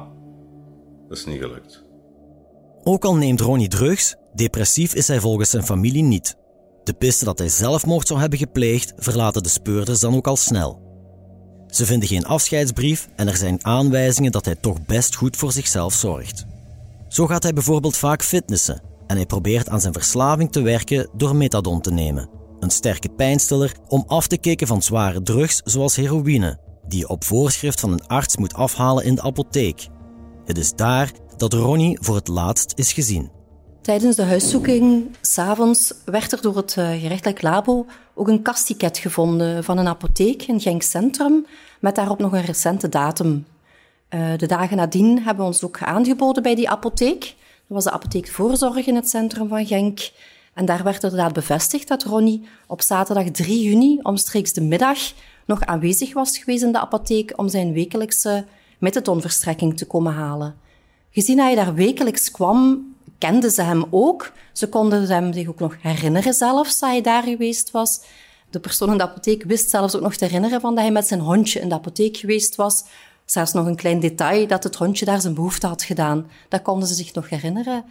dat 1.08 1.16
is 1.16 1.24
niet 1.24 1.40
gelukt. 1.40 1.85
Ook 2.88 3.04
al 3.04 3.16
neemt 3.16 3.40
Ronnie 3.40 3.68
drugs, 3.68 4.14
depressief 4.34 4.94
is 4.94 5.08
hij 5.08 5.20
volgens 5.20 5.50
zijn 5.50 5.64
familie 5.64 6.02
niet. 6.02 6.36
De 6.84 6.92
piste 6.92 7.24
dat 7.24 7.38
hij 7.38 7.48
zelfmoord 7.48 8.06
zou 8.06 8.20
hebben 8.20 8.38
gepleegd, 8.38 8.92
verlaten 8.96 9.42
de 9.42 9.48
speurders 9.48 10.00
dan 10.00 10.14
ook 10.14 10.26
al 10.26 10.36
snel. 10.36 10.80
Ze 11.68 11.86
vinden 11.86 12.08
geen 12.08 12.26
afscheidsbrief 12.26 13.08
en 13.16 13.28
er 13.28 13.36
zijn 13.36 13.64
aanwijzingen 13.64 14.32
dat 14.32 14.44
hij 14.44 14.54
toch 14.54 14.86
best 14.86 15.14
goed 15.14 15.36
voor 15.36 15.52
zichzelf 15.52 15.94
zorgt. 15.94 16.46
Zo 17.08 17.26
gaat 17.26 17.42
hij 17.42 17.52
bijvoorbeeld 17.52 17.96
vaak 17.96 18.22
fitnessen 18.22 18.82
en 19.06 19.16
hij 19.16 19.26
probeert 19.26 19.68
aan 19.68 19.80
zijn 19.80 19.92
verslaving 19.92 20.52
te 20.52 20.60
werken 20.60 21.08
door 21.12 21.36
methadon 21.36 21.80
te 21.80 21.92
nemen, 21.92 22.28
een 22.60 22.70
sterke 22.70 23.08
pijnstiller 23.08 23.74
om 23.88 24.04
af 24.06 24.26
te 24.26 24.38
kicken 24.38 24.66
van 24.66 24.82
zware 24.82 25.22
drugs 25.22 25.60
zoals 25.64 25.96
heroïne, 25.96 26.58
die 26.88 26.98
je 26.98 27.08
op 27.08 27.24
voorschrift 27.24 27.80
van 27.80 27.92
een 27.92 28.06
arts 28.06 28.36
moet 28.36 28.54
afhalen 28.54 29.04
in 29.04 29.14
de 29.14 29.22
apotheek. 29.22 29.88
Het 30.44 30.58
is 30.58 30.72
daar 30.72 31.12
dat 31.36 31.52
Ronnie 31.52 31.98
voor 32.00 32.14
het 32.14 32.28
laatst 32.28 32.72
is 32.76 32.92
gezien. 32.92 33.30
Tijdens 33.82 34.16
de 34.16 34.22
huiszoeking, 34.22 35.16
s'avonds, 35.20 35.94
werd 36.04 36.32
er 36.32 36.42
door 36.42 36.56
het 36.56 36.76
eh, 36.76 36.90
gerechtelijk 37.00 37.42
labo 37.42 37.86
ook 38.14 38.28
een 38.28 38.42
kasttiket 38.42 38.98
gevonden 38.98 39.64
van 39.64 39.78
een 39.78 39.88
apotheek 39.88 40.42
in 40.42 40.60
Genk 40.60 40.82
Centrum, 40.82 41.46
met 41.80 41.94
daarop 41.94 42.18
nog 42.18 42.32
een 42.32 42.44
recente 42.44 42.88
datum. 42.88 43.46
Uh, 44.10 44.36
de 44.36 44.46
dagen 44.46 44.76
nadien 44.76 45.22
hebben 45.22 45.44
we 45.44 45.50
ons 45.50 45.64
ook 45.64 45.82
aangeboden 45.82 46.42
bij 46.42 46.54
die 46.54 46.68
apotheek. 46.68 47.34
was 47.66 47.84
de 47.84 47.90
apotheek 47.90 48.28
Voorzorg 48.28 48.86
in 48.86 48.94
het 48.94 49.08
centrum 49.08 49.48
van 49.48 49.66
Genk. 49.66 50.10
En 50.54 50.64
daar 50.64 50.82
werd 50.82 51.02
inderdaad 51.02 51.32
bevestigd 51.32 51.88
dat 51.88 52.02
Ronnie 52.02 52.48
op 52.66 52.82
zaterdag 52.82 53.24
3 53.24 53.62
juni, 53.62 53.98
omstreeks 54.02 54.52
de 54.52 54.60
middag, 54.60 54.98
nog 55.46 55.60
aanwezig 55.60 56.14
was 56.14 56.38
geweest 56.38 56.62
in 56.62 56.72
de 56.72 56.80
apotheek 56.80 57.32
om 57.36 57.48
zijn 57.48 57.72
wekelijkse 57.72 58.44
methadonverstrekking 58.78 59.76
te 59.76 59.86
komen 59.86 60.12
halen. 60.12 60.64
Gezien 61.16 61.38
hij 61.38 61.54
daar 61.54 61.74
wekelijks 61.74 62.30
kwam, 62.30 62.86
kenden 63.18 63.50
ze 63.50 63.62
hem 63.62 63.84
ook. 63.90 64.32
Ze 64.52 64.68
konden 64.68 65.08
hem 65.08 65.32
zich 65.32 65.48
ook 65.48 65.58
nog 65.58 65.76
herinneren 65.80 66.34
zelfs 66.34 66.78
dat 66.78 66.90
hij 66.90 67.00
daar 67.00 67.22
geweest 67.22 67.70
was. 67.70 68.00
De 68.50 68.60
persoon 68.60 68.90
in 68.90 68.96
de 68.96 69.02
apotheek 69.02 69.44
wist 69.44 69.70
zelfs 69.70 69.94
ook 69.94 70.02
nog 70.02 70.14
te 70.14 70.24
herinneren 70.24 70.60
van 70.60 70.74
dat 70.74 70.84
hij 70.84 70.92
met 70.92 71.06
zijn 71.06 71.20
hondje 71.20 71.60
in 71.60 71.68
de 71.68 71.74
apotheek 71.74 72.16
geweest 72.16 72.56
was. 72.56 72.84
Zelfs 73.24 73.52
nog 73.52 73.66
een 73.66 73.76
klein 73.76 74.00
detail 74.00 74.46
dat 74.46 74.64
het 74.64 74.76
hondje 74.76 75.04
daar 75.04 75.20
zijn 75.20 75.34
behoefte 75.34 75.66
had 75.66 75.82
gedaan. 75.82 76.26
Dat 76.48 76.62
konden 76.62 76.88
ze 76.88 76.94
zich 76.94 77.14
nog 77.14 77.28
herinneren. 77.28 77.84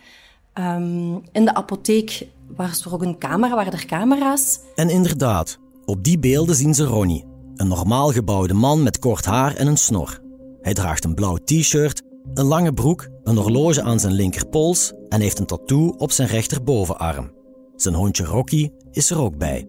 Um, 0.53 1.21
in 1.31 1.45
de 1.45 1.53
apotheek 1.53 2.27
was 2.55 2.85
er 2.85 2.93
ook 2.93 3.01
een 3.01 3.17
camera, 3.17 3.55
waren 3.55 3.73
er 3.73 3.85
camera's. 3.85 4.59
En 4.75 4.89
inderdaad, 4.89 5.59
op 5.85 6.03
die 6.03 6.19
beelden 6.19 6.55
zien 6.55 6.75
ze 6.75 6.83
Ronnie. 6.83 7.25
Een 7.55 7.67
normaal 7.67 8.11
gebouwde 8.11 8.53
man 8.53 8.83
met 8.83 8.99
kort 8.99 9.25
haar 9.25 9.55
en 9.55 9.67
een 9.67 9.77
snor. 9.77 10.23
Hij 10.61 10.73
draagt 10.73 11.03
een 11.03 11.15
blauw 11.15 11.37
t-shirt, 11.45 12.01
een 12.33 12.45
lange 12.45 12.73
broek, 12.73 13.07
een 13.23 13.37
horloge 13.37 13.81
aan 13.81 13.99
zijn 13.99 14.13
linkerpols 14.13 14.93
en 15.09 15.21
heeft 15.21 15.39
een 15.39 15.45
tattoo 15.45 15.95
op 15.97 16.11
zijn 16.11 16.27
rechterbovenarm. 16.27 17.31
Zijn 17.75 17.95
hondje 17.95 18.23
Rocky 18.23 18.69
is 18.91 19.09
er 19.09 19.19
ook 19.19 19.37
bij. 19.37 19.67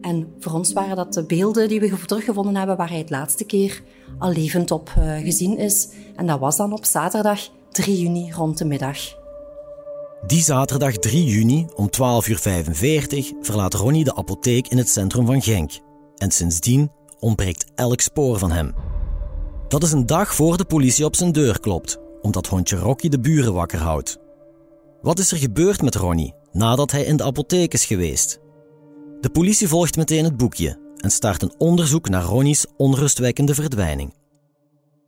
En 0.00 0.34
voor 0.38 0.52
ons 0.52 0.72
waren 0.72 0.96
dat 0.96 1.12
de 1.12 1.26
beelden 1.26 1.68
die 1.68 1.80
we 1.80 2.04
teruggevonden 2.06 2.56
hebben 2.56 2.76
waar 2.76 2.88
hij 2.88 2.98
het 2.98 3.10
laatste 3.10 3.44
keer 3.44 3.82
al 4.18 4.32
levend 4.32 4.70
op 4.70 4.94
uh, 4.98 5.16
gezien 5.16 5.58
is. 5.58 5.88
En 6.16 6.26
dat 6.26 6.38
was 6.38 6.56
dan 6.56 6.72
op 6.72 6.84
zaterdag 6.84 7.40
3 7.70 8.00
juni 8.00 8.32
rond 8.32 8.58
de 8.58 8.64
middag. 8.64 8.98
Die 10.26 10.42
zaterdag 10.42 10.92
3 10.92 11.24
juni 11.24 11.66
om 11.74 11.88
12.45 12.00 12.00
uur 12.82 13.32
verlaat 13.40 13.74
Ronnie 13.74 14.04
de 14.04 14.16
apotheek 14.16 14.68
in 14.68 14.78
het 14.78 14.88
centrum 14.88 15.26
van 15.26 15.42
Genk. 15.42 15.70
En 16.16 16.30
sindsdien 16.30 16.90
ontbreekt 17.18 17.64
elk 17.74 18.00
spoor 18.00 18.38
van 18.38 18.50
hem. 18.50 18.74
Dat 19.68 19.82
is 19.82 19.92
een 19.92 20.06
dag 20.06 20.34
voor 20.34 20.56
de 20.56 20.64
politie 20.64 21.04
op 21.04 21.16
zijn 21.16 21.32
deur 21.32 21.60
klopt, 21.60 21.98
omdat 22.20 22.46
hondje 22.46 22.76
Rocky 22.76 23.08
de 23.08 23.20
buren 23.20 23.54
wakker 23.54 23.78
houdt. 23.78 24.18
Wat 25.02 25.18
is 25.18 25.32
er 25.32 25.38
gebeurd 25.38 25.82
met 25.82 25.94
Ronnie 25.94 26.34
nadat 26.52 26.90
hij 26.90 27.04
in 27.04 27.16
de 27.16 27.24
apotheek 27.24 27.72
is 27.72 27.84
geweest? 27.84 28.40
De 29.20 29.30
politie 29.30 29.68
volgt 29.68 29.96
meteen 29.96 30.24
het 30.24 30.36
boekje 30.36 30.78
en 30.96 31.10
start 31.10 31.42
een 31.42 31.54
onderzoek 31.58 32.08
naar 32.08 32.22
Ronnie's 32.22 32.66
onrustwekkende 32.76 33.54
verdwijning. 33.54 34.14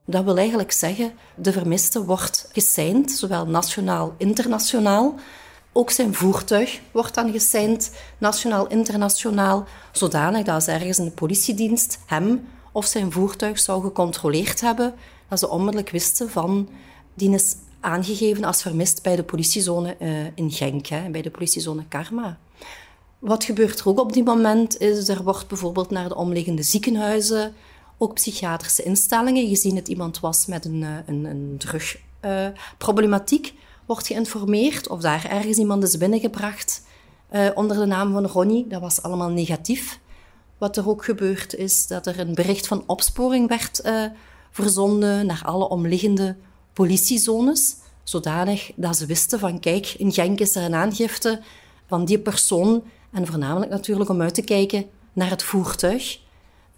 Dat 0.07 0.25
wil 0.25 0.37
eigenlijk 0.37 0.73
zeggen, 0.73 1.13
de 1.37 1.53
vermiste 1.53 2.05
wordt 2.05 2.49
geseind, 2.53 3.11
zowel 3.11 3.47
nationaal, 3.47 4.15
internationaal. 4.17 5.15
Ook 5.73 5.91
zijn 5.91 6.15
voertuig 6.15 6.81
wordt 6.93 7.15
dan 7.15 7.33
geseind, 7.33 7.91
nationaal, 8.19 8.67
internationaal, 8.67 9.65
zodanig 9.93 10.45
dat 10.45 10.67
ergens 10.67 10.97
de 10.97 11.11
politiedienst 11.11 11.99
hem 12.07 12.41
of 12.73 12.87
zijn 12.87 13.13
voertuig 13.13 13.59
zou 13.59 13.83
gecontroleerd 13.83 14.61
hebben, 14.61 14.95
dat 15.29 15.39
ze 15.39 15.49
onmiddellijk 15.49 15.91
wisten 15.91 16.31
van, 16.31 16.69
die 17.15 17.31
is 17.31 17.57
aangegeven 17.81 18.45
als 18.45 18.63
vermist 18.63 19.03
bij 19.03 19.17
de 19.17 19.23
politiezone 19.23 19.97
uh, 20.01 20.25
in 20.35 20.51
Genk, 20.51 20.87
hè, 20.87 21.11
bij 21.11 21.23
de 21.23 21.31
politiezone 21.31 21.85
Karma. 21.89 22.39
Wat 23.19 23.45
gebeurt 23.45 23.81
er 23.81 23.89
ook 23.89 24.01
op 24.01 24.13
die 24.13 24.23
moment 24.23 24.79
is, 24.79 25.09
er 25.09 25.23
wordt 25.23 25.49
bijvoorbeeld 25.49 25.91
naar 25.91 26.09
de 26.09 26.17
omliggende 26.17 26.63
ziekenhuizen, 26.63 27.55
ook 27.99 28.15
psychiatrische 28.15 28.83
instellingen, 28.83 29.49
gezien 29.49 29.77
het 29.77 29.89
iemand 29.89 30.21
was 30.21 30.47
met 30.47 30.65
een, 30.65 30.83
eh, 30.83 30.97
een, 31.07 31.25
een 31.25 31.59
drugproblematiek, 31.59 33.47
uh, 33.47 33.53
wordt 33.87 34.07
geïnformeerd 34.07 34.89
of 34.89 35.01
daar 35.01 35.27
ergens 35.31 35.59
iemand 35.59 35.83
is 35.83 35.97
binnengebracht 35.97 36.87
onder 37.55 37.77
de 37.77 37.87
naam 37.87 38.13
van 38.13 38.27
Ronnie. 38.27 38.67
Dat 38.67 38.81
was 38.81 39.03
allemaal 39.03 39.29
negatief. 39.29 40.01
Wat 40.59 40.77
er 40.77 40.89
ook 40.89 41.05
gebeurd 41.05 41.55
is, 41.55 41.87
dat 41.87 42.07
er 42.07 42.21
een 42.21 42.35
bericht 42.35 42.67
van 42.67 42.83
opsporing 42.87 43.49
werd 43.49 43.81
uh, 43.85 44.05
verzonden 44.51 45.27
naar 45.27 45.43
alle 45.45 45.69
omliggende 45.69 46.37
politiezones, 46.73 47.77
zodanig 48.03 48.71
dat 48.77 48.97
ze 48.97 49.07
wisten 49.07 49.39
van 49.39 49.61
kijk, 49.61 49.95
in 49.97 50.13
Genk 50.13 50.41
is 50.41 50.55
er 50.55 50.63
een 50.63 50.75
aangifte 50.75 51.41
van 51.87 52.05
die 52.05 52.19
persoon 52.19 52.83
en 53.13 53.27
voornamelijk 53.27 53.71
natuurlijk 53.71 54.11
om 54.11 54.23
uit 54.23 54.35
te 54.35 54.43
kijken 54.43 54.87
naar 55.13 55.31
het 55.31 55.43
voertuig. 55.43 56.19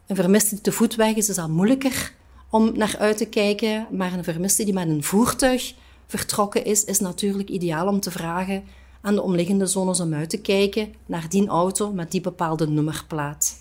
Een 0.07 0.17
vermiste 0.17 0.55
die 0.55 0.61
te 0.61 0.73
voet 0.73 0.95
weg 0.95 1.15
is, 1.15 1.29
is 1.29 1.39
al 1.39 1.49
moeilijker 1.49 2.13
om 2.51 2.77
naar 2.77 2.97
uit 2.99 3.17
te 3.17 3.27
kijken, 3.27 3.87
maar 3.91 4.13
een 4.13 4.25
vermiste 4.25 4.65
die 4.65 4.75
met 4.75 4.89
een 4.89 5.03
voertuig 5.03 5.75
vertrokken 6.07 6.65
is, 6.65 6.85
is 6.85 7.01
natuurlijk 7.01 7.49
ideaal 7.49 7.87
om 7.87 8.01
te 8.01 8.11
vragen 8.11 8.65
aan 9.01 9.15
de 9.15 9.23
omliggende 9.23 9.67
zones 9.67 10.01
om 10.01 10.15
uit 10.15 10.31
te 10.31 10.41
kijken 10.41 10.95
naar 11.07 11.29
die 11.29 11.49
auto 11.49 11.93
met 11.93 12.11
die 12.11 12.21
bepaalde 12.21 12.69
nummerplaat. 12.69 13.60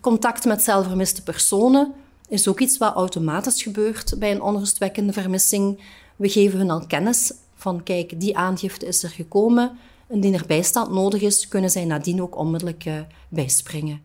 Contact 0.00 0.44
met 0.44 0.62
zelfvermiste 0.62 1.22
personen 1.22 1.92
is 2.28 2.48
ook 2.48 2.60
iets 2.60 2.78
wat 2.78 2.94
automatisch 2.94 3.62
gebeurt 3.62 4.14
bij 4.18 4.30
een 4.30 4.42
onrustwekkende 4.42 5.12
vermissing. 5.12 5.80
We 6.16 6.28
geven 6.28 6.58
hun 6.58 6.70
al 6.70 6.86
kennis 6.86 7.32
van, 7.54 7.82
kijk, 7.82 8.20
die 8.20 8.36
aangifte 8.36 8.86
is 8.86 9.02
er 9.02 9.08
gekomen. 9.08 9.78
Indien 10.08 10.34
er 10.34 10.44
bijstand 10.46 10.90
nodig 10.90 11.20
is, 11.20 11.48
kunnen 11.48 11.70
zij 11.70 11.84
nadien 11.84 12.22
ook 12.22 12.36
onmiddellijk 12.36 12.84
uh, 12.84 13.00
bijspringen. 13.28 14.02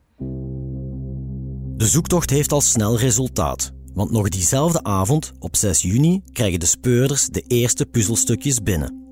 De 1.78 1.86
zoektocht 1.86 2.30
heeft 2.30 2.52
al 2.52 2.62
snel 2.62 2.98
resultaat. 2.98 3.72
Want 3.94 4.12
nog 4.12 4.30
diezelfde 4.30 4.84
avond, 4.84 5.32
op 5.40 5.56
6 5.56 5.82
juni, 5.82 6.22
krijgen 6.32 6.60
de 6.60 6.66
speurders 6.66 7.28
de 7.28 7.44
eerste 7.48 7.86
puzzelstukjes 7.86 8.64
binnen. 8.64 9.04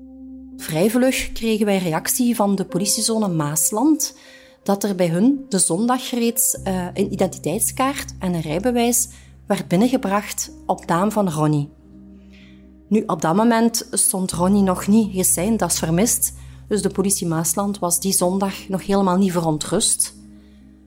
Vrij 0.56 0.90
vlug 0.90 1.32
kregen 1.32 1.66
wij 1.66 1.78
reactie 1.78 2.36
van 2.36 2.54
de 2.54 2.64
politiezone 2.64 3.28
Maasland 3.28 4.14
dat 4.64 4.84
er 4.84 4.94
bij 4.94 5.08
hun 5.08 5.44
de 5.48 5.58
zondag 5.58 6.10
reeds 6.10 6.58
uh, 6.64 6.86
een 6.94 7.12
identiteitskaart 7.12 8.14
en 8.18 8.34
een 8.34 8.40
rijbewijs 8.40 9.08
werd 9.46 9.68
binnengebracht 9.68 10.50
op 10.66 10.86
naam 10.86 11.12
van 11.12 11.30
Ronnie. 11.30 11.70
Nu, 12.88 13.02
op 13.06 13.22
dat 13.22 13.34
moment 13.34 13.88
stond 13.90 14.32
Ronnie 14.32 14.62
nog 14.62 14.86
niet 14.86 15.14
geseind 15.14 15.62
als 15.62 15.78
vermist, 15.78 16.34
dus 16.68 16.82
de 16.82 16.90
politie 16.90 17.26
Maasland 17.26 17.78
was 17.78 18.00
die 18.00 18.12
zondag 18.12 18.68
nog 18.68 18.86
helemaal 18.86 19.16
niet 19.16 19.32
verontrust. 19.32 20.14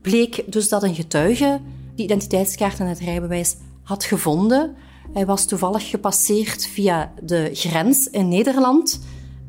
Bleek 0.01 0.43
dus 0.51 0.69
dat 0.69 0.83
een 0.83 0.95
getuige 0.95 1.59
die 1.95 2.05
identiteitskaart 2.05 2.79
en 2.79 2.87
het 2.87 2.99
rijbewijs 2.99 3.55
had 3.83 4.03
gevonden. 4.03 4.75
Hij 5.13 5.25
was 5.25 5.45
toevallig 5.45 5.89
gepasseerd 5.89 6.67
via 6.67 7.13
de 7.23 7.49
grens 7.53 8.07
in 8.07 8.27
Nederland, 8.27 8.99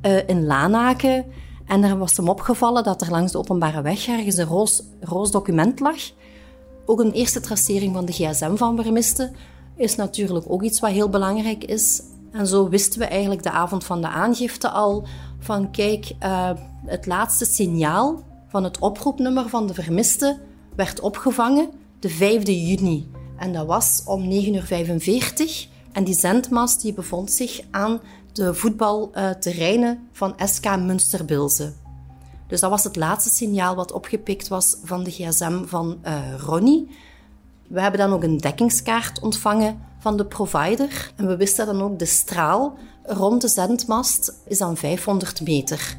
uh, 0.02 0.28
in 0.28 0.47
Lanaken, 0.47 1.25
en 1.68 1.84
er 1.84 1.98
was 1.98 2.16
hem 2.16 2.28
opgevallen 2.28 2.84
dat 2.84 3.02
er 3.02 3.10
langs 3.10 3.32
de 3.32 3.38
openbare 3.38 3.82
weg 3.82 4.08
ergens 4.08 4.37
een 4.37 4.46
roos, 5.00 5.30
document 5.30 5.80
lag. 5.80 5.98
Ook 6.87 7.00
een 7.00 7.12
eerste 7.12 7.40
tracering 7.40 7.94
van 7.94 8.04
de 8.04 8.12
gsm 8.12 8.56
van 8.56 8.82
vermiste 8.82 9.30
is 9.76 9.96
natuurlijk 9.96 10.44
ook 10.48 10.62
iets 10.62 10.80
wat 10.80 10.90
heel 10.90 11.08
belangrijk 11.08 11.64
is. 11.64 12.02
En 12.32 12.46
zo 12.46 12.68
wisten 12.68 12.98
we 12.98 13.06
eigenlijk 13.06 13.42
de 13.42 13.50
avond 13.50 13.84
van 13.84 14.00
de 14.00 14.08
aangifte 14.08 14.70
al 14.70 15.06
van 15.38 15.70
kijk, 15.70 16.12
uh, 16.22 16.50
het 16.87 17.06
laatste 17.06 17.44
signaal 17.44 18.22
van 18.48 18.64
het 18.64 18.78
oproepnummer 18.78 19.48
van 19.48 19.66
de 19.66 19.75
vermiste 19.75 20.38
werd 20.76 21.00
opgevangen 21.00 21.68
de 22.00 22.10
5e 22.10 22.50
juni. 22.50 23.10
En 23.37 23.52
dat 23.52 23.66
was 23.66 24.02
om 24.06 24.30
9.45 24.30 24.30
uur. 24.30 25.68
En 25.92 26.04
die 26.04 26.14
zendmast 26.14 26.82
die 26.82 26.92
bevond 26.92 27.30
zich 27.30 27.60
aan 27.70 28.00
de 28.38 28.54
voetbalterreinen 28.54 30.09
van 30.12 30.35
SK 30.45 30.76
Münsterbilze. 30.76 31.73
Dus 32.47 32.61
dat 32.61 32.71
was 32.71 32.85
het 32.85 32.97
laatste 32.97 33.30
signaal 33.30 33.75
wat 33.75 33.92
opgepikt 33.92 34.49
was 34.49 34.76
van 34.85 35.04
de 35.04 35.11
gsm 35.11 35.64
van 35.64 35.99
uh, 36.04 36.35
Ronnie. 36.38 36.97
We 37.68 37.80
hebben 37.80 38.00
dan 38.00 38.12
ook 38.12 38.23
een 38.23 38.38
dekkingskaart 38.38 39.21
ontvangen 39.21 39.80
van 39.99 40.16
de 40.16 40.26
provider. 40.26 41.12
En 41.16 41.26
we 41.26 41.37
wisten 41.37 41.66
dan 41.66 41.83
ook 41.83 41.99
de 41.99 42.07
straal 42.07 42.78
rond 43.02 43.40
de 43.40 43.49
zendmast 43.49 44.35
is 44.47 44.59
dan 44.59 44.76
500 44.76 45.40
meter. 45.40 45.97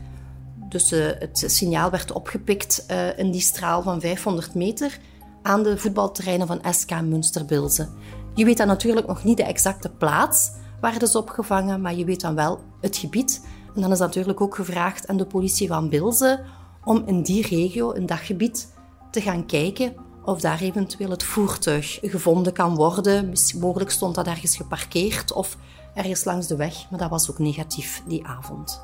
Dus 0.70 0.92
uh, 0.92 1.06
het 1.20 1.44
signaal 1.48 1.90
werd 1.90 2.12
opgepikt 2.12 2.86
uh, 2.92 3.18
in 3.18 3.32
die 3.32 3.42
straal 3.42 3.82
van 3.82 4.02
500 4.02 4.56
meter 4.56 5.00
aan 5.42 5.64
de 5.64 5.78
voetbalterreinen 5.78 6.48
van 6.48 6.62
SK 6.74 7.02
Münsterbilze. 7.02 7.88
Je 8.36 8.46
weet 8.46 8.58
dan 8.58 8.68
natuurlijk 8.68 9.08
nog 9.08 9.24
niet 9.24 9.38
de 9.38 9.44
exacte 9.44 9.90
plaats, 9.90 10.52
werden 10.82 11.08
ze 11.08 11.18
opgevangen, 11.18 11.82
maar 11.82 11.96
je 11.96 12.06
weet 12.06 12.22
dan 12.22 12.36
wel 12.36 12.60
het 12.82 12.98
gebied. 12.98 13.46
En 13.76 13.82
dan 13.82 13.92
is 13.92 14.00
natuurlijk 14.00 14.42
ook 14.42 14.56
gevraagd 14.56 15.08
aan 15.08 15.18
de 15.18 15.26
politie 15.26 15.68
van 15.68 15.90
Bilze 15.90 16.44
om 16.84 17.04
in 17.06 17.22
die 17.22 17.48
regio, 17.48 17.92
in 17.92 18.06
dat 18.06 18.20
gebied, 18.20 18.74
te 19.12 19.22
gaan 19.22 19.46
kijken 19.46 19.94
of 20.24 20.42
daar 20.42 20.62
eventueel 20.62 21.10
het 21.10 21.24
voertuig 21.24 22.00
gevonden 22.02 22.54
kan 22.54 22.76
worden. 22.76 23.34
Mogelijk 23.60 23.92
stond 23.92 24.16
dat 24.16 24.28
ergens 24.28 24.56
geparkeerd 24.56 25.34
of 25.34 25.58
ergens 25.94 26.24
langs 26.24 26.48
de 26.48 26.56
weg, 26.56 26.90
maar 26.90 27.00
dat 27.00 27.10
was 27.10 27.32
ook 27.32 27.40
negatief 27.40 28.04
die 28.08 28.26
avond. 28.26 28.82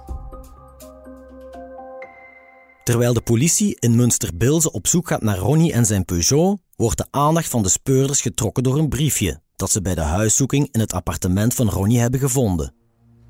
Terwijl 2.83 3.13
de 3.13 3.21
politie 3.21 3.77
in 3.79 3.95
Münster-Bilze 3.95 4.71
op 4.71 4.87
zoek 4.87 5.07
gaat 5.07 5.21
naar 5.21 5.37
Ronnie 5.37 5.73
en 5.73 5.85
zijn 5.85 6.05
Peugeot, 6.05 6.59
wordt 6.75 6.97
de 6.97 7.07
aandacht 7.09 7.49
van 7.49 7.63
de 7.63 7.69
speurders 7.69 8.21
getrokken 8.21 8.63
door 8.63 8.77
een 8.77 8.89
briefje 8.89 9.43
dat 9.55 9.71
ze 9.71 9.81
bij 9.81 9.95
de 9.95 10.01
huiszoeking 10.01 10.67
in 10.71 10.79
het 10.79 10.93
appartement 10.93 11.53
van 11.53 11.69
Ronnie 11.69 11.99
hebben 11.99 12.19
gevonden. 12.19 12.73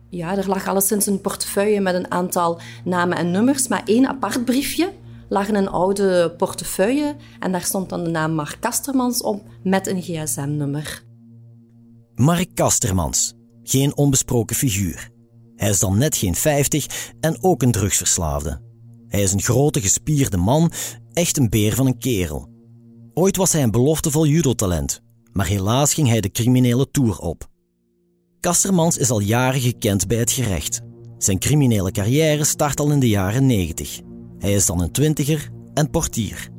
Ja, 0.10 0.38
er 0.38 0.48
lag 0.48 0.68
alleszins 0.68 1.06
een 1.06 1.22
portefeuille 1.22 1.80
met 1.80 1.96
een 1.96 2.12
aantal 2.12 2.60
namen 2.84 3.18
en 3.18 3.32
nummers, 3.32 3.68
maar 3.68 3.84
één 3.86 4.08
apart 4.08 4.46
briefje 4.46 4.94
lag 5.30 5.48
in 5.48 5.56
een 5.56 5.70
oude 5.70 6.34
portefeuille 6.38 7.16
en 7.40 7.52
daar 7.52 7.62
stond 7.62 7.90
dan 7.90 8.04
de 8.04 8.10
naam 8.10 8.34
Mark 8.34 8.58
Kastermans 8.60 9.22
op 9.22 9.44
met 9.64 9.88
een 9.88 10.02
gsm-nummer. 10.02 11.04
Mark 12.16 12.50
Kastermans, 12.54 13.34
geen 13.64 13.98
onbesproken 13.98 14.56
figuur. 14.56 15.10
Hij 15.56 15.70
is 15.70 15.80
dan 15.80 15.98
net 15.98 16.18
geen 16.18 16.36
50 16.36 17.14
en 17.20 17.44
ook 17.44 17.62
een 17.62 17.72
drugsverslaafde. 17.72 18.62
Hij 19.08 19.22
is 19.22 19.32
een 19.32 19.42
grote 19.42 19.82
gespierde 19.82 20.38
man, 20.38 20.72
echt 21.14 21.38
een 21.38 21.50
beer 21.50 21.76
van 21.76 21.86
een 21.86 21.98
kerel. 21.98 22.50
Ooit 23.14 23.38
was 23.38 23.52
hij 23.52 23.64
een 23.64 23.72
beloftevol 23.72 24.26
judotalent, 24.26 25.02
maar 25.36 25.48
helaas 25.48 25.94
ging 25.94 26.08
hij 26.08 26.22
de 26.22 26.32
criminele 26.32 26.92
tour 26.92 27.18
op. 27.18 27.50
Kastermans 28.40 28.98
is 28.98 29.10
al 29.10 29.20
jaren 29.20 29.62
gekend 29.62 30.08
bij 30.08 30.18
het 30.18 30.32
gerecht. 30.32 30.82
Zijn 31.18 31.40
criminele 31.40 31.92
carrière 31.92 32.44
start 32.44 32.80
al 32.80 32.92
in 32.92 33.00
de 33.00 33.10
jaren 33.10 33.46
90. 33.46 34.00
Hij 34.40 34.54
is 34.54 34.66
dan 34.66 34.82
een 34.82 34.92
twintiger 34.92 35.50
en 35.74 35.90
portier. 35.90 36.50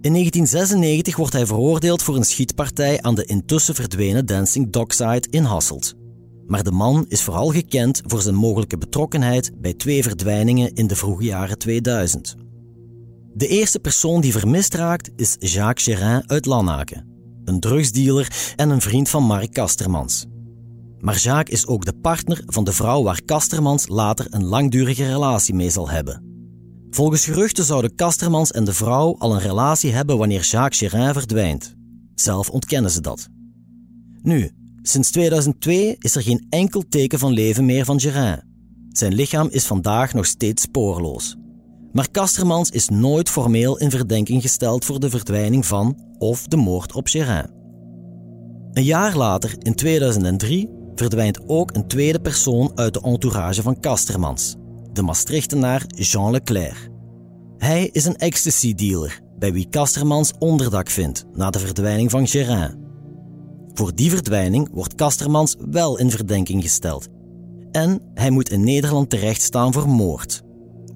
In 0.00 0.12
1996 0.12 1.16
wordt 1.16 1.32
hij 1.32 1.46
veroordeeld 1.46 2.02
voor 2.02 2.16
een 2.16 2.24
schietpartij 2.24 3.02
aan 3.02 3.14
de 3.14 3.24
intussen 3.24 3.74
verdwenen 3.74 4.26
Dancing 4.26 4.70
Dockside 4.70 5.26
in 5.30 5.44
Hasselt. 5.44 5.94
Maar 6.46 6.62
de 6.62 6.72
man 6.72 7.04
is 7.08 7.22
vooral 7.22 7.48
gekend 7.48 8.02
voor 8.04 8.20
zijn 8.20 8.34
mogelijke 8.34 8.78
betrokkenheid 8.78 9.52
bij 9.60 9.74
twee 9.74 10.02
verdwijningen 10.02 10.72
in 10.72 10.86
de 10.86 10.96
vroege 10.96 11.24
jaren 11.24 11.58
2000. 11.58 12.34
De 13.34 13.46
eerste 13.46 13.78
persoon 13.78 14.20
die 14.20 14.32
vermist 14.32 14.74
raakt 14.74 15.10
is 15.16 15.36
Jacques 15.38 15.84
Gérin 15.84 16.30
uit 16.30 16.46
Lanaken, 16.46 17.15
een 17.48 17.60
drugsdealer 17.60 18.52
en 18.56 18.70
een 18.70 18.80
vriend 18.80 19.08
van 19.08 19.22
Mark 19.22 19.52
Kastermans. 19.52 20.26
Maar 20.98 21.18
Jacques 21.18 21.60
is 21.60 21.66
ook 21.66 21.84
de 21.84 21.92
partner 21.92 22.42
van 22.46 22.64
de 22.64 22.72
vrouw 22.72 23.02
waar 23.02 23.22
Kastermans 23.24 23.88
later 23.88 24.26
een 24.30 24.44
langdurige 24.44 25.06
relatie 25.06 25.54
mee 25.54 25.70
zal 25.70 25.88
hebben. 25.90 26.22
Volgens 26.90 27.24
geruchten 27.24 27.64
zouden 27.64 27.94
Kastermans 27.94 28.50
en 28.50 28.64
de 28.64 28.72
vrouw 28.72 29.16
al 29.18 29.34
een 29.34 29.40
relatie 29.40 29.92
hebben 29.92 30.18
wanneer 30.18 30.42
Jacques 30.42 30.90
Gérin 30.90 31.12
verdwijnt. 31.12 31.74
Zelf 32.14 32.50
ontkennen 32.50 32.90
ze 32.90 33.00
dat. 33.00 33.28
Nu, 34.22 34.50
sinds 34.82 35.10
2002 35.10 35.96
is 35.98 36.16
er 36.16 36.22
geen 36.22 36.46
enkel 36.48 36.84
teken 36.88 37.18
van 37.18 37.32
leven 37.32 37.64
meer 37.64 37.84
van 37.84 38.00
Gérin. 38.00 38.42
Zijn 38.88 39.14
lichaam 39.14 39.48
is 39.50 39.66
vandaag 39.66 40.14
nog 40.14 40.26
steeds 40.26 40.62
spoorloos. 40.62 41.36
Maar 41.96 42.10
Kastermans 42.10 42.70
is 42.70 42.88
nooit 42.88 43.30
formeel 43.30 43.78
in 43.78 43.90
verdenking 43.90 44.42
gesteld 44.42 44.84
voor 44.84 45.00
de 45.00 45.10
verdwijning 45.10 45.66
van 45.66 45.98
of 46.18 46.46
de 46.46 46.56
moord 46.56 46.92
op 46.92 47.06
Gérin. 47.06 47.50
Een 48.72 48.84
jaar 48.84 49.16
later, 49.16 49.54
in 49.58 49.74
2003, 49.74 50.70
verdwijnt 50.94 51.40
ook 51.46 51.74
een 51.74 51.88
tweede 51.88 52.20
persoon 52.20 52.72
uit 52.74 52.94
de 52.94 53.00
entourage 53.00 53.62
van 53.62 53.80
Kastermans, 53.80 54.56
de 54.92 55.02
Maastrichtenaar 55.02 55.84
Jean 55.86 56.30
Leclerc. 56.30 56.88
Hij 57.58 57.88
is 57.92 58.04
een 58.04 58.16
ecstasy-dealer 58.16 59.20
bij 59.38 59.52
wie 59.52 59.68
Kastermans 59.68 60.32
onderdak 60.38 60.90
vindt 60.90 61.24
na 61.32 61.50
de 61.50 61.58
verdwijning 61.58 62.10
van 62.10 62.26
Gérin. 62.26 62.84
Voor 63.74 63.94
die 63.94 64.10
verdwijning 64.10 64.68
wordt 64.72 64.94
Kastermans 64.94 65.56
wel 65.70 65.98
in 65.98 66.10
verdenking 66.10 66.62
gesteld. 66.62 67.08
En 67.70 68.00
hij 68.14 68.30
moet 68.30 68.50
in 68.50 68.64
Nederland 68.64 69.10
terechtstaan 69.10 69.72
voor 69.72 69.88
moord. 69.88 70.44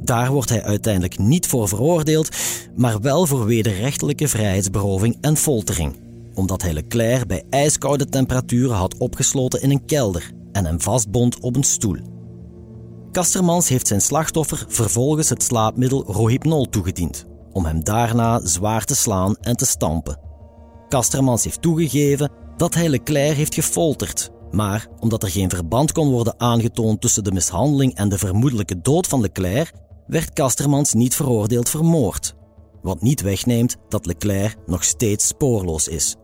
Daar 0.03 0.33
wordt 0.33 0.49
hij 0.49 0.63
uiteindelijk 0.63 1.19
niet 1.19 1.47
voor 1.47 1.69
veroordeeld, 1.69 2.29
maar 2.77 3.01
wel 3.01 3.27
voor 3.27 3.45
wederrechtelijke 3.45 4.29
vrijheidsberoving 4.29 5.17
en 5.21 5.37
foltering, 5.37 5.97
omdat 6.35 6.63
hij 6.63 6.73
Leclerc 6.73 7.27
bij 7.27 7.45
ijskoude 7.51 8.07
temperaturen 8.07 8.77
had 8.77 8.97
opgesloten 8.99 9.63
in 9.63 9.71
een 9.71 9.85
kelder 9.85 10.31
en 10.53 10.65
hem 10.65 10.81
vastbond 10.81 11.41
op 11.41 11.57
een 11.57 11.63
stoel. 11.63 11.97
Kastermans 13.13 13.69
heeft 13.69 13.87
zijn 13.87 14.01
slachtoffer 14.01 14.65
vervolgens 14.69 15.29
het 15.29 15.43
slaapmiddel 15.43 16.05
Rohypnol 16.05 16.69
toegediend, 16.69 17.27
om 17.53 17.65
hem 17.65 17.85
daarna 17.85 18.41
zwaar 18.47 18.85
te 18.85 18.95
slaan 18.95 19.37
en 19.37 19.57
te 19.57 19.67
stampen. 19.67 20.21
Kastermans 20.89 21.45
heeft 21.45 21.63
toegegeven 21.63 22.31
dat 22.57 22.75
hij 22.75 22.89
Leclerc 22.89 23.37
heeft 23.37 23.55
gefolterd, 23.55 24.31
maar 24.51 24.89
omdat 25.01 25.23
er 25.23 25.31
geen 25.31 25.51
verband 25.51 25.93
kon 25.93 26.11
worden 26.11 26.35
aangetoond 26.41 27.01
tussen 27.01 27.25
de 27.25 27.33
mishandeling 27.33 27.95
en 27.95 28.09
de 28.09 28.19
vermoedelijke 28.19 28.81
dood 28.81 29.07
van 29.07 29.21
Leclerc, 29.21 29.73
werd 30.11 30.33
Kastermans 30.33 30.93
niet 30.93 31.15
veroordeeld 31.15 31.69
voor 31.69 31.85
moord, 31.85 32.35
wat 32.83 33.03
niet 33.03 33.21
wegneemt 33.21 33.77
dat 33.89 34.07
Leclerc 34.07 34.57
nog 34.67 34.85
steeds 34.85 35.27
spoorloos 35.27 35.89
is. 35.89 36.17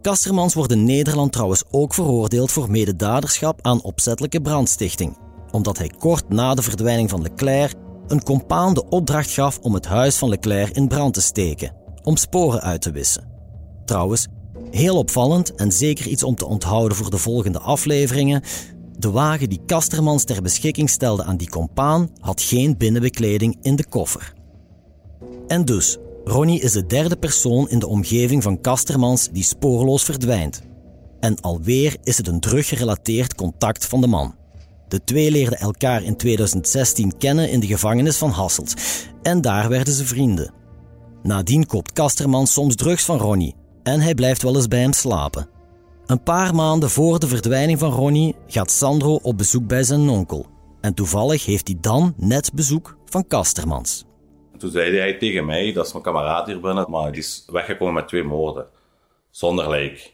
Kastermans 0.00 0.54
wordt 0.54 0.72
in 0.72 0.84
Nederland 0.84 1.32
trouwens 1.32 1.64
ook 1.70 1.94
veroordeeld 1.94 2.52
voor 2.52 2.70
mededaderschap 2.70 3.58
aan 3.62 3.82
opzettelijke 3.82 4.40
brandstichting, 4.40 5.18
omdat 5.50 5.78
hij 5.78 5.92
kort 5.98 6.28
na 6.28 6.54
de 6.54 6.62
verdwijning 6.62 7.10
van 7.10 7.22
Leclerc 7.22 7.74
een 8.06 8.22
compaan 8.22 8.74
de 8.74 8.88
opdracht 8.88 9.30
gaf 9.30 9.58
om 9.58 9.74
het 9.74 9.86
huis 9.86 10.16
van 10.16 10.28
Leclerc 10.28 10.76
in 10.76 10.88
brand 10.88 11.14
te 11.14 11.20
steken, 11.20 11.74
om 12.02 12.16
sporen 12.16 12.60
uit 12.60 12.82
te 12.82 12.90
wissen. 12.90 13.28
Trouwens, 13.84 14.26
heel 14.70 14.96
opvallend 14.96 15.54
en 15.54 15.72
zeker 15.72 16.06
iets 16.06 16.22
om 16.22 16.34
te 16.34 16.46
onthouden 16.46 16.96
voor 16.96 17.10
de 17.10 17.18
volgende 17.18 17.58
afleveringen, 17.58 18.42
de 19.00 19.10
wagen 19.10 19.48
die 19.48 19.60
Kastermans 19.66 20.24
ter 20.24 20.42
beschikking 20.42 20.90
stelde 20.90 21.24
aan 21.24 21.36
die 21.36 21.48
compaan 21.48 22.10
had 22.20 22.42
geen 22.42 22.76
binnenbekleding 22.76 23.56
in 23.62 23.76
de 23.76 23.84
koffer. 23.88 24.34
En 25.46 25.64
dus, 25.64 25.98
Ronnie 26.24 26.60
is 26.60 26.72
de 26.72 26.86
derde 26.86 27.16
persoon 27.16 27.68
in 27.68 27.78
de 27.78 27.86
omgeving 27.86 28.42
van 28.42 28.60
Kastermans 28.60 29.28
die 29.32 29.42
spoorloos 29.42 30.02
verdwijnt. 30.02 30.62
En 31.20 31.40
alweer 31.40 31.96
is 32.02 32.16
het 32.16 32.28
een 32.28 32.40
druggerelateerd 32.40 33.34
contact 33.34 33.86
van 33.86 34.00
de 34.00 34.06
man. 34.06 34.34
De 34.88 35.04
twee 35.04 35.30
leerden 35.30 35.58
elkaar 35.58 36.02
in 36.02 36.16
2016 36.16 37.16
kennen 37.18 37.50
in 37.50 37.60
de 37.60 37.66
gevangenis 37.66 38.16
van 38.16 38.30
Hasselt 38.30 38.74
en 39.22 39.40
daar 39.40 39.68
werden 39.68 39.94
ze 39.94 40.04
vrienden. 40.04 40.52
Nadien 41.22 41.66
koopt 41.66 41.92
Kastermans 41.92 42.52
soms 42.52 42.74
drugs 42.74 43.04
van 43.04 43.18
Ronnie 43.18 43.54
en 43.82 44.00
hij 44.00 44.14
blijft 44.14 44.42
wel 44.42 44.56
eens 44.56 44.68
bij 44.68 44.80
hem 44.80 44.92
slapen. 44.92 45.48
Een 46.10 46.22
paar 46.22 46.54
maanden 46.54 46.90
voor 46.90 47.18
de 47.18 47.26
verdwijning 47.26 47.78
van 47.78 47.90
Ronnie 47.90 48.36
gaat 48.46 48.70
Sandro 48.70 49.14
op 49.22 49.36
bezoek 49.36 49.66
bij 49.66 49.82
zijn 49.82 50.08
onkel. 50.08 50.46
En 50.80 50.94
toevallig 50.94 51.44
heeft 51.44 51.68
hij 51.68 51.76
dan 51.80 52.14
net 52.16 52.50
bezoek 52.54 52.96
van 53.04 53.26
Kastermans. 53.26 54.04
Toen 54.58 54.70
zei 54.70 54.98
hij 54.98 55.14
tegen 55.14 55.46
mij, 55.46 55.72
dat 55.72 55.86
is 55.86 55.92
mijn 55.92 56.04
kameraad 56.04 56.46
hier 56.46 56.60
binnen, 56.60 56.90
maar 56.90 57.12
die 57.12 57.20
is 57.20 57.44
weggekomen 57.52 57.94
met 57.94 58.08
twee 58.08 58.22
moorden. 58.22 58.66
Zonder 59.30 59.68
lijk. 59.68 60.12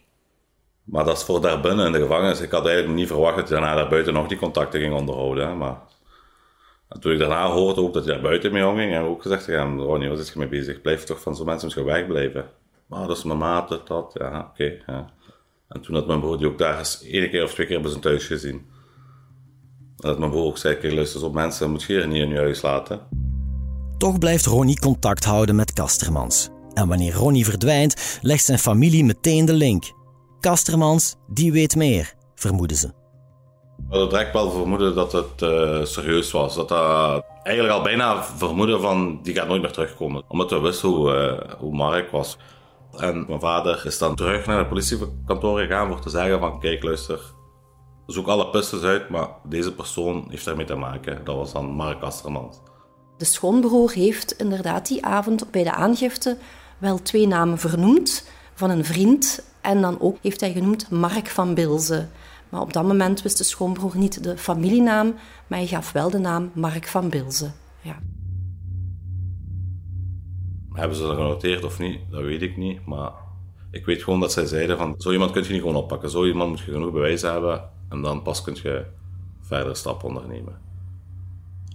Maar 0.84 1.04
dat 1.04 1.16
is 1.16 1.22
voor 1.22 1.40
daar 1.40 1.60
binnen 1.60 1.86
in 1.86 1.92
de 1.92 2.00
gevangenis. 2.00 2.40
Ik 2.40 2.50
had 2.50 2.66
eigenlijk 2.66 2.96
niet 2.98 3.08
verwacht 3.08 3.36
dat 3.36 3.48
hij 3.48 3.58
daarna 3.58 3.76
daar 3.76 3.88
buiten 3.88 4.12
nog 4.12 4.28
die 4.28 4.38
contacten 4.38 4.80
ging 4.80 4.94
onderhouden. 4.94 5.58
Maar 5.58 5.78
en 6.88 7.00
toen 7.00 7.12
ik 7.12 7.18
daarna 7.18 7.50
hoorde 7.50 7.80
ook 7.80 7.94
dat 7.94 8.04
hij 8.04 8.12
daar 8.12 8.22
buiten 8.22 8.52
mee 8.52 8.66
omging, 8.66 8.92
heb 8.92 9.02
ik 9.02 9.08
ook 9.08 9.22
gezegd 9.22 9.44
tegen 9.44 9.78
Ronnie, 9.80 10.08
wat 10.08 10.18
is 10.18 10.32
je 10.32 10.38
mee 10.38 10.48
bezig? 10.48 10.80
Blijf 10.80 11.04
toch 11.04 11.20
van 11.20 11.36
zo'n 11.36 11.46
mensen 11.46 11.64
misschien 11.64 11.86
wegblijven. 11.86 12.50
Maar 12.86 13.06
dat 13.06 13.16
is 13.16 13.24
mijn 13.24 13.38
maat, 13.38 13.68
dat, 13.86 14.10
ja, 14.14 14.50
oké. 14.52 14.82
ja. 14.86 15.14
En 15.68 15.80
toen 15.80 15.94
had 15.94 16.06
mijn 16.06 16.20
broer 16.20 16.38
die 16.38 16.46
ook 16.46 16.58
daar 16.58 16.78
eens 16.78 17.02
één 17.02 17.30
keer 17.30 17.42
of 17.42 17.54
twee 17.54 17.66
keer 17.66 17.80
bij 17.80 17.90
zijn 17.90 18.02
thuis 18.02 18.24
gezien. 18.24 18.54
En 19.96 20.08
dat 20.08 20.18
mijn 20.18 20.30
broer 20.30 20.44
ook 20.44 20.58
zei, 20.58 20.76
kijk 20.76 20.92
luister 20.92 21.24
op 21.24 21.34
mensen, 21.34 21.70
moet 21.70 21.82
je 21.82 21.92
hier 21.92 22.08
niet 22.08 22.22
in 22.22 22.28
je 22.28 22.36
huis 22.36 22.62
laten. 22.62 23.00
Toch 23.98 24.18
blijft 24.18 24.46
Ronnie 24.46 24.80
contact 24.80 25.24
houden 25.24 25.56
met 25.56 25.72
Kastermans. 25.72 26.48
En 26.74 26.88
wanneer 26.88 27.12
Ronnie 27.12 27.44
verdwijnt, 27.44 28.18
legt 28.22 28.44
zijn 28.44 28.58
familie 28.58 29.04
meteen 29.04 29.44
de 29.44 29.52
link. 29.52 29.84
Kastermans, 30.40 31.16
die 31.26 31.52
weet 31.52 31.76
meer, 31.76 32.14
vermoeden 32.34 32.76
ze. 32.76 32.86
We 33.76 33.84
hadden 33.88 34.08
direct 34.08 34.32
wel 34.32 34.50
vermoeden 34.50 34.94
dat 34.94 35.12
het 35.12 35.42
uh, 35.42 35.84
serieus 35.84 36.30
was. 36.30 36.54
Dat 36.54 36.68
dat 36.68 37.24
eigenlijk 37.42 37.76
al 37.76 37.82
bijna 37.82 38.22
vermoeden 38.24 38.80
van, 38.80 39.18
die 39.22 39.34
gaat 39.34 39.48
nooit 39.48 39.62
meer 39.62 39.72
terugkomen. 39.72 40.22
Omdat 40.28 40.50
we 40.50 40.60
wisten 40.60 40.88
hoe, 40.88 41.14
uh, 41.14 41.52
hoe 41.58 41.74
Mark 41.74 42.10
was. 42.10 42.38
En 43.00 43.24
mijn 43.28 43.40
vader 43.40 43.86
is 43.86 43.98
dan 43.98 44.14
terug 44.14 44.46
naar 44.46 44.58
het 44.58 44.68
politiekantoor 44.68 45.58
gegaan 45.58 45.88
voor 45.88 46.00
te 46.00 46.10
zeggen 46.10 46.38
van 46.38 46.60
kijk 46.60 46.82
luister, 46.82 47.20
zoek 48.06 48.26
alle 48.26 48.50
pistes 48.50 48.82
uit, 48.82 49.08
maar 49.08 49.28
deze 49.44 49.74
persoon 49.74 50.26
heeft 50.28 50.46
ermee 50.46 50.66
te 50.66 50.74
maken. 50.74 51.24
Dat 51.24 51.36
was 51.36 51.52
dan 51.52 51.66
Mark 51.66 52.00
Kastermans. 52.00 52.60
De 53.16 53.24
schoonbroer 53.24 53.92
heeft 53.92 54.32
inderdaad 54.32 54.86
die 54.86 55.04
avond 55.04 55.50
bij 55.50 55.62
de 55.62 55.72
aangifte 55.72 56.36
wel 56.78 57.02
twee 57.02 57.26
namen 57.26 57.58
vernoemd 57.58 58.28
van 58.54 58.70
een 58.70 58.84
vriend 58.84 59.44
en 59.60 59.80
dan 59.80 60.00
ook 60.00 60.16
heeft 60.22 60.40
hij 60.40 60.52
genoemd 60.52 60.90
Mark 60.90 61.28
van 61.28 61.54
Bilze. 61.54 62.08
Maar 62.48 62.60
op 62.60 62.72
dat 62.72 62.84
moment 62.84 63.22
wist 63.22 63.38
de 63.38 63.44
schoonbroer 63.44 63.96
niet 63.96 64.22
de 64.22 64.38
familienaam, 64.38 65.14
maar 65.46 65.58
hij 65.58 65.68
gaf 65.68 65.92
wel 65.92 66.10
de 66.10 66.18
naam 66.18 66.50
Mark 66.54 66.86
van 66.86 67.08
Bilze. 67.08 67.50
Ja. 67.80 67.98
Hebben 70.76 70.96
ze 70.96 71.02
dat 71.02 71.14
genoteerd 71.14 71.64
of 71.64 71.78
niet? 71.78 71.98
Dat 72.10 72.22
weet 72.22 72.42
ik 72.42 72.56
niet. 72.56 72.86
Maar 72.86 73.12
ik 73.70 73.86
weet 73.86 74.02
gewoon 74.02 74.20
dat 74.20 74.32
zij 74.32 74.46
zeiden 74.46 74.78
van 74.78 74.94
zo 74.98 75.12
iemand 75.12 75.30
kun 75.30 75.42
je 75.42 75.52
niet 75.52 75.60
gewoon 75.60 75.76
oppakken. 75.76 76.10
Zo 76.10 76.26
iemand 76.26 76.50
moet 76.50 76.60
je 76.60 76.72
genoeg 76.72 76.92
bewijs 76.92 77.22
hebben 77.22 77.70
en 77.88 78.02
dan 78.02 78.22
pas 78.22 78.42
kun 78.42 78.56
je 78.62 78.84
verder 79.40 79.76
stappen 79.76 80.08
ondernemen. 80.08 80.58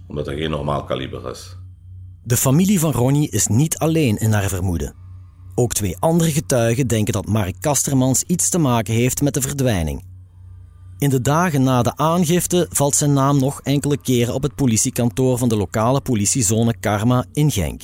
Omdat 0.06 0.26
er 0.26 0.36
geen 0.36 0.50
normaal 0.50 0.84
kaliber 0.84 1.30
is. 1.30 1.56
De 2.24 2.36
familie 2.36 2.80
van 2.80 2.92
Ronnie 2.92 3.30
is 3.30 3.46
niet 3.46 3.78
alleen 3.78 4.16
in 4.16 4.32
haar 4.32 4.48
vermoeden. 4.48 4.94
Ook 5.54 5.72
twee 5.72 5.96
andere 5.98 6.30
getuigen 6.30 6.86
denken 6.86 7.12
dat 7.12 7.26
Mark 7.26 7.54
Kastermans 7.60 8.22
iets 8.22 8.48
te 8.48 8.58
maken 8.58 8.94
heeft 8.94 9.22
met 9.22 9.34
de 9.34 9.40
verdwijning. 9.40 10.04
In 10.98 11.10
de 11.10 11.20
dagen 11.20 11.62
na 11.62 11.82
de 11.82 11.96
aangifte 11.96 12.66
valt 12.70 12.94
zijn 12.94 13.12
naam 13.12 13.38
nog 13.38 13.60
enkele 13.62 13.96
keren 13.96 14.34
op 14.34 14.42
het 14.42 14.54
politiekantoor 14.54 15.38
van 15.38 15.48
de 15.48 15.56
lokale 15.56 16.00
politiezone 16.00 16.74
Karma 16.80 17.24
in 17.32 17.50
Genk. 17.50 17.82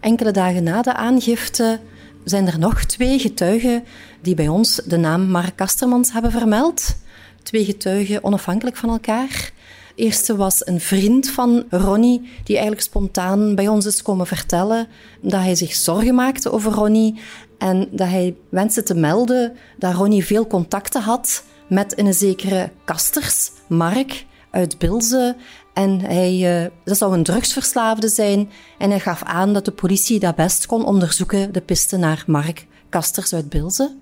Enkele 0.00 0.30
dagen 0.30 0.62
na 0.62 0.82
de 0.82 0.94
aangifte 0.94 1.80
zijn 2.24 2.46
er 2.46 2.58
nog 2.58 2.84
twee 2.84 3.18
getuigen 3.18 3.84
die 4.22 4.34
bij 4.34 4.48
ons 4.48 4.80
de 4.84 4.96
naam 4.96 5.30
Mark 5.30 5.56
Kastermans 5.56 6.12
hebben 6.12 6.30
vermeld. 6.30 6.96
Twee 7.42 7.64
getuigen 7.64 8.24
onafhankelijk 8.24 8.76
van 8.76 8.90
elkaar. 8.90 9.50
Eerste 9.94 10.36
was 10.36 10.66
een 10.66 10.80
vriend 10.80 11.30
van 11.30 11.64
Ronnie, 11.70 12.20
die 12.20 12.54
eigenlijk 12.54 12.86
spontaan 12.86 13.54
bij 13.54 13.68
ons 13.68 13.86
is 13.86 14.02
komen 14.02 14.26
vertellen 14.26 14.86
dat 15.20 15.40
hij 15.40 15.54
zich 15.54 15.74
zorgen 15.74 16.14
maakte 16.14 16.52
over 16.52 16.72
Ronnie 16.72 17.20
en 17.58 17.88
dat 17.90 18.08
hij 18.08 18.36
wenste 18.48 18.82
te 18.82 18.94
melden 18.94 19.56
dat 19.78 19.94
Ronnie 19.94 20.24
veel 20.24 20.46
contacten 20.46 21.02
had 21.02 21.44
met 21.68 21.98
een 21.98 22.14
zekere 22.14 22.70
Kasters, 22.84 23.50
Mark, 23.68 24.26
uit 24.50 24.78
Bilze. 24.78 25.36
En 25.78 26.00
hij, 26.00 26.62
uh, 26.62 26.70
dat 26.84 26.96
zou 26.96 27.14
een 27.14 27.22
drugsverslaafde 27.22 28.08
zijn. 28.08 28.50
En 28.78 28.90
hij 28.90 29.00
gaf 29.00 29.22
aan 29.22 29.52
dat 29.52 29.64
de 29.64 29.70
politie 29.70 30.18
dat 30.18 30.34
best 30.34 30.66
kon 30.66 30.84
onderzoeken, 30.84 31.52
de 31.52 31.60
piste 31.60 31.96
naar 31.96 32.24
Mark 32.26 32.66
Kasters 32.88 33.34
uit 33.34 33.48
Bilze. 33.48 33.96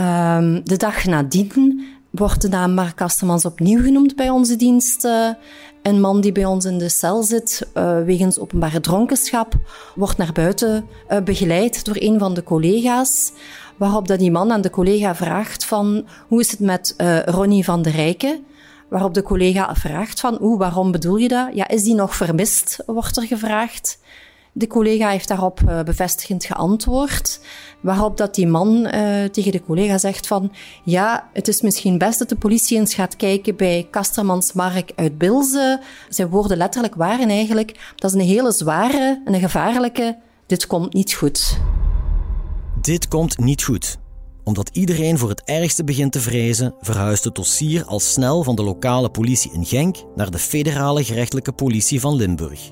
Um, 0.00 0.64
de 0.64 0.76
dag 0.76 1.04
nadien 1.04 1.84
wordt 2.10 2.42
de 2.42 2.48
naam 2.48 2.74
Mark 2.74 2.96
Kastemans 2.96 3.44
opnieuw 3.44 3.82
genoemd 3.82 4.16
bij 4.16 4.30
onze 4.30 4.56
dienst. 4.56 5.04
Uh, 5.04 5.28
een 5.82 6.00
man 6.00 6.20
die 6.20 6.32
bij 6.32 6.44
ons 6.44 6.64
in 6.64 6.78
de 6.78 6.88
cel 6.88 7.22
zit 7.22 7.68
uh, 7.74 8.02
wegens 8.02 8.38
openbare 8.38 8.80
dronkenschap 8.80 9.54
wordt 9.94 10.16
naar 10.16 10.32
buiten 10.32 10.86
begeleid 11.24 11.84
door 11.84 11.96
een 11.98 12.18
van 12.18 12.34
de 12.34 12.42
collega's. 12.42 13.32
Waarop 13.76 14.08
dat 14.08 14.18
die 14.18 14.30
man 14.30 14.52
aan 14.52 14.60
de 14.60 14.70
collega 14.70 15.14
vraagt 15.14 15.64
van 15.64 16.06
hoe 16.28 16.40
is 16.40 16.50
het 16.50 16.60
met 16.60 16.94
Ronnie 17.26 17.64
van 17.64 17.82
der 17.82 17.92
Rijken? 17.92 18.44
Waarop 18.88 19.14
de 19.14 19.22
collega 19.22 19.74
vraagt 19.74 20.20
van 20.20 20.36
hoe, 20.40 20.58
waarom 20.58 20.92
bedoel 20.92 21.16
je 21.16 21.28
dat? 21.28 21.48
Ja, 21.52 21.68
is 21.68 21.82
die 21.82 21.94
nog 21.94 22.16
vermist? 22.16 22.82
Wordt 22.86 23.16
er 23.16 23.22
gevraagd. 23.22 23.98
De 24.52 24.66
collega 24.66 25.08
heeft 25.08 25.28
daarop 25.28 25.60
uh, 25.60 25.82
bevestigend 25.82 26.44
geantwoord, 26.44 27.40
waarop 27.80 28.16
dat 28.16 28.34
die 28.34 28.46
man 28.46 28.76
uh, 28.76 29.24
tegen 29.24 29.52
de 29.52 29.62
collega 29.62 29.98
zegt 29.98 30.26
van 30.26 30.52
ja, 30.84 31.28
het 31.32 31.48
is 31.48 31.60
misschien 31.60 31.98
best 31.98 32.18
dat 32.18 32.28
de 32.28 32.36
politie 32.36 32.78
eens 32.78 32.94
gaat 32.94 33.16
kijken 33.16 33.56
bij 33.56 33.88
Kastermans 33.90 34.52
Mark 34.52 34.92
uit 34.94 35.18
Bilze. 35.18 35.80
Zijn 36.08 36.28
woorden 36.28 36.56
letterlijk 36.56 36.94
waren 36.94 37.28
eigenlijk, 37.28 37.92
dat 37.96 38.14
is 38.14 38.20
een 38.20 38.26
hele 38.26 38.52
zware 38.52 39.22
en 39.24 39.34
een 39.34 39.40
gevaarlijke, 39.40 40.18
dit 40.46 40.66
komt 40.66 40.92
niet 40.92 41.14
goed. 41.14 41.58
Dit 42.80 43.08
komt 43.08 43.38
niet 43.38 43.62
goed. 43.62 43.98
Omdat 44.46 44.70
iedereen 44.72 45.18
voor 45.18 45.28
het 45.28 45.42
ergste 45.44 45.84
begint 45.84 46.12
te 46.12 46.20
vrezen, 46.20 46.74
verhuist 46.80 47.24
het 47.24 47.34
dossier 47.34 47.84
al 47.84 48.00
snel 48.00 48.42
van 48.42 48.56
de 48.56 48.62
lokale 48.62 49.10
politie 49.10 49.52
in 49.52 49.64
Genk 49.64 49.96
naar 50.14 50.30
de 50.30 50.38
federale 50.38 51.04
gerechtelijke 51.04 51.52
politie 51.52 52.00
van 52.00 52.14
Limburg. 52.14 52.70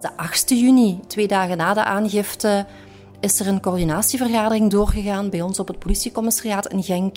De 0.00 0.16
8 0.16 0.48
juni, 0.48 1.00
twee 1.06 1.28
dagen 1.28 1.56
na 1.56 1.74
de 1.74 1.84
aangifte, 1.84 2.66
is 3.20 3.40
er 3.40 3.46
een 3.46 3.60
coördinatievergadering 3.60 4.70
doorgegaan 4.70 5.30
bij 5.30 5.42
ons 5.42 5.58
op 5.58 5.68
het 5.68 5.78
politiecommissariaat 5.78 6.72
in 6.72 6.82
Genk, 6.82 7.16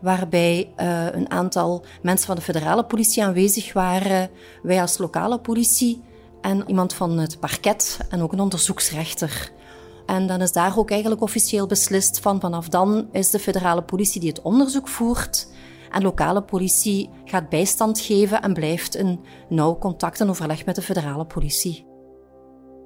waarbij 0.00 0.70
uh, 0.76 1.06
een 1.12 1.30
aantal 1.30 1.84
mensen 2.02 2.26
van 2.26 2.36
de 2.36 2.42
federale 2.42 2.84
politie 2.84 3.24
aanwezig 3.24 3.72
waren, 3.72 4.30
wij 4.62 4.80
als 4.80 4.98
lokale 4.98 5.38
politie 5.38 6.02
en 6.40 6.64
iemand 6.66 6.94
van 6.94 7.18
het 7.18 7.40
parket 7.40 7.98
en 8.08 8.22
ook 8.22 8.32
een 8.32 8.40
onderzoeksrechter. 8.40 9.52
En 10.06 10.26
dan 10.26 10.40
is 10.40 10.52
daar 10.52 10.78
ook 10.78 10.90
eigenlijk 10.90 11.22
officieel 11.22 11.66
beslist 11.66 12.20
van 12.20 12.40
vanaf 12.40 12.68
dan 12.68 13.08
is 13.12 13.30
de 13.30 13.38
federale 13.38 13.82
politie 13.82 14.20
die 14.20 14.28
het 14.28 14.42
onderzoek 14.42 14.88
voert 14.88 15.46
en 15.90 16.02
lokale 16.02 16.42
politie 16.42 17.10
gaat 17.24 17.48
bijstand 17.48 18.00
geven 18.00 18.42
en 18.42 18.52
blijft 18.52 18.96
in 18.96 19.20
nauw 19.48 19.78
contact 19.78 20.20
en 20.20 20.28
overleg 20.28 20.66
met 20.66 20.74
de 20.74 20.82
federale 20.82 21.24
politie. 21.24 21.86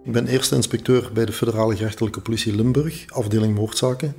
Ik 0.04 0.12
ben 0.12 0.26
eerste 0.26 0.54
inspecteur 0.54 1.10
bij 1.14 1.24
de 1.24 1.32
Federale 1.32 1.76
Gerechtelijke 1.76 2.20
Politie 2.20 2.54
Limburg, 2.54 3.04
afdeling 3.08 3.54
moordzaken. 3.54 4.14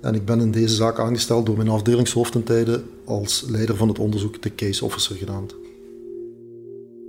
En 0.00 0.14
ik 0.14 0.24
ben 0.24 0.40
in 0.40 0.50
deze 0.50 0.74
zaak 0.74 0.98
aangesteld 0.98 1.46
door 1.46 1.56
mijn 1.56 1.68
afdelingshoofd 1.68 2.34
in 2.34 2.42
tijden 2.42 2.90
als 3.04 3.44
leider 3.48 3.76
van 3.76 3.88
het 3.88 3.98
onderzoek 3.98 4.42
de 4.42 4.54
case 4.54 4.84
officer 4.84 5.16
genaamd. 5.16 5.54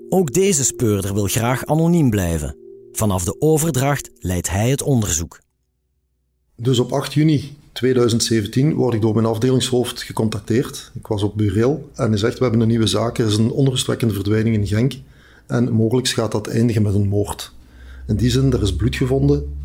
Ook 0.10 0.34
deze 0.34 0.64
speurder 0.64 1.14
wil 1.14 1.28
graag 1.28 1.66
anoniem 1.66 2.10
blijven. 2.10 2.61
Vanaf 2.92 3.24
de 3.24 3.36
overdracht 3.40 4.10
leidt 4.20 4.50
hij 4.50 4.70
het 4.70 4.82
onderzoek. 4.82 5.40
Dus 6.56 6.80
op 6.80 6.92
8 6.92 7.14
juni 7.14 7.56
2017 7.72 8.74
word 8.74 8.94
ik 8.94 9.02
door 9.02 9.14
mijn 9.14 9.26
afdelingshoofd 9.26 10.02
gecontacteerd. 10.02 10.92
Ik 10.94 11.08
was 11.08 11.24
op 11.24 11.38
bureel 11.38 11.90
en 11.96 12.10
hij 12.10 12.18
zegt: 12.18 12.38
We 12.38 12.44
hebben 12.44 12.62
een 12.62 12.68
nieuwe 12.68 12.88
zaak. 12.88 13.18
Er 13.18 13.28
is 13.28 13.38
een 13.38 13.52
onrustwekkende 13.52 14.14
verdwijning 14.14 14.56
in 14.56 14.68
Genk. 14.68 14.94
En 15.48 15.72
mogelijk 15.72 16.08
gaat 16.08 16.32
dat 16.32 16.48
eindigen 16.48 16.82
met 16.82 16.94
een 16.94 17.08
moord. 17.08 17.52
In 18.08 18.16
die 18.16 18.30
zin, 18.30 18.54
er 18.54 18.62
is 18.62 18.76
bloed 18.76 18.96
gevonden, 18.96 19.58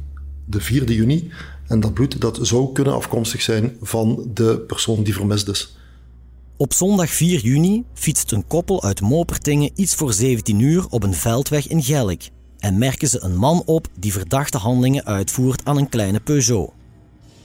de 0.44 0.62
4e 0.62 0.84
juni. 0.84 1.30
En 1.66 1.80
dat 1.80 1.94
bloed 1.94 2.20
dat 2.20 2.38
zou 2.42 2.72
kunnen 2.72 2.94
afkomstig 2.94 3.42
zijn 3.42 3.76
van 3.82 4.30
de 4.34 4.64
persoon 4.66 5.02
die 5.02 5.14
vermist 5.14 5.48
is. 5.48 5.76
Op 6.56 6.72
zondag 6.72 7.10
4 7.10 7.40
juni 7.40 7.84
fietst 7.94 8.32
een 8.32 8.46
koppel 8.46 8.82
uit 8.82 9.00
Mopertingen 9.00 9.70
iets 9.74 9.94
voor 9.94 10.12
17 10.12 10.60
uur 10.60 10.86
op 10.88 11.02
een 11.02 11.14
veldweg 11.14 11.68
in 11.68 11.82
Gelk 11.82 12.20
en 12.58 12.78
merken 12.78 13.08
ze 13.08 13.22
een 13.22 13.36
man 13.36 13.62
op 13.64 13.88
die 13.98 14.12
verdachte 14.12 14.58
handelingen 14.58 15.04
uitvoert 15.04 15.64
aan 15.64 15.76
een 15.76 15.88
kleine 15.88 16.20
Peugeot. 16.20 16.70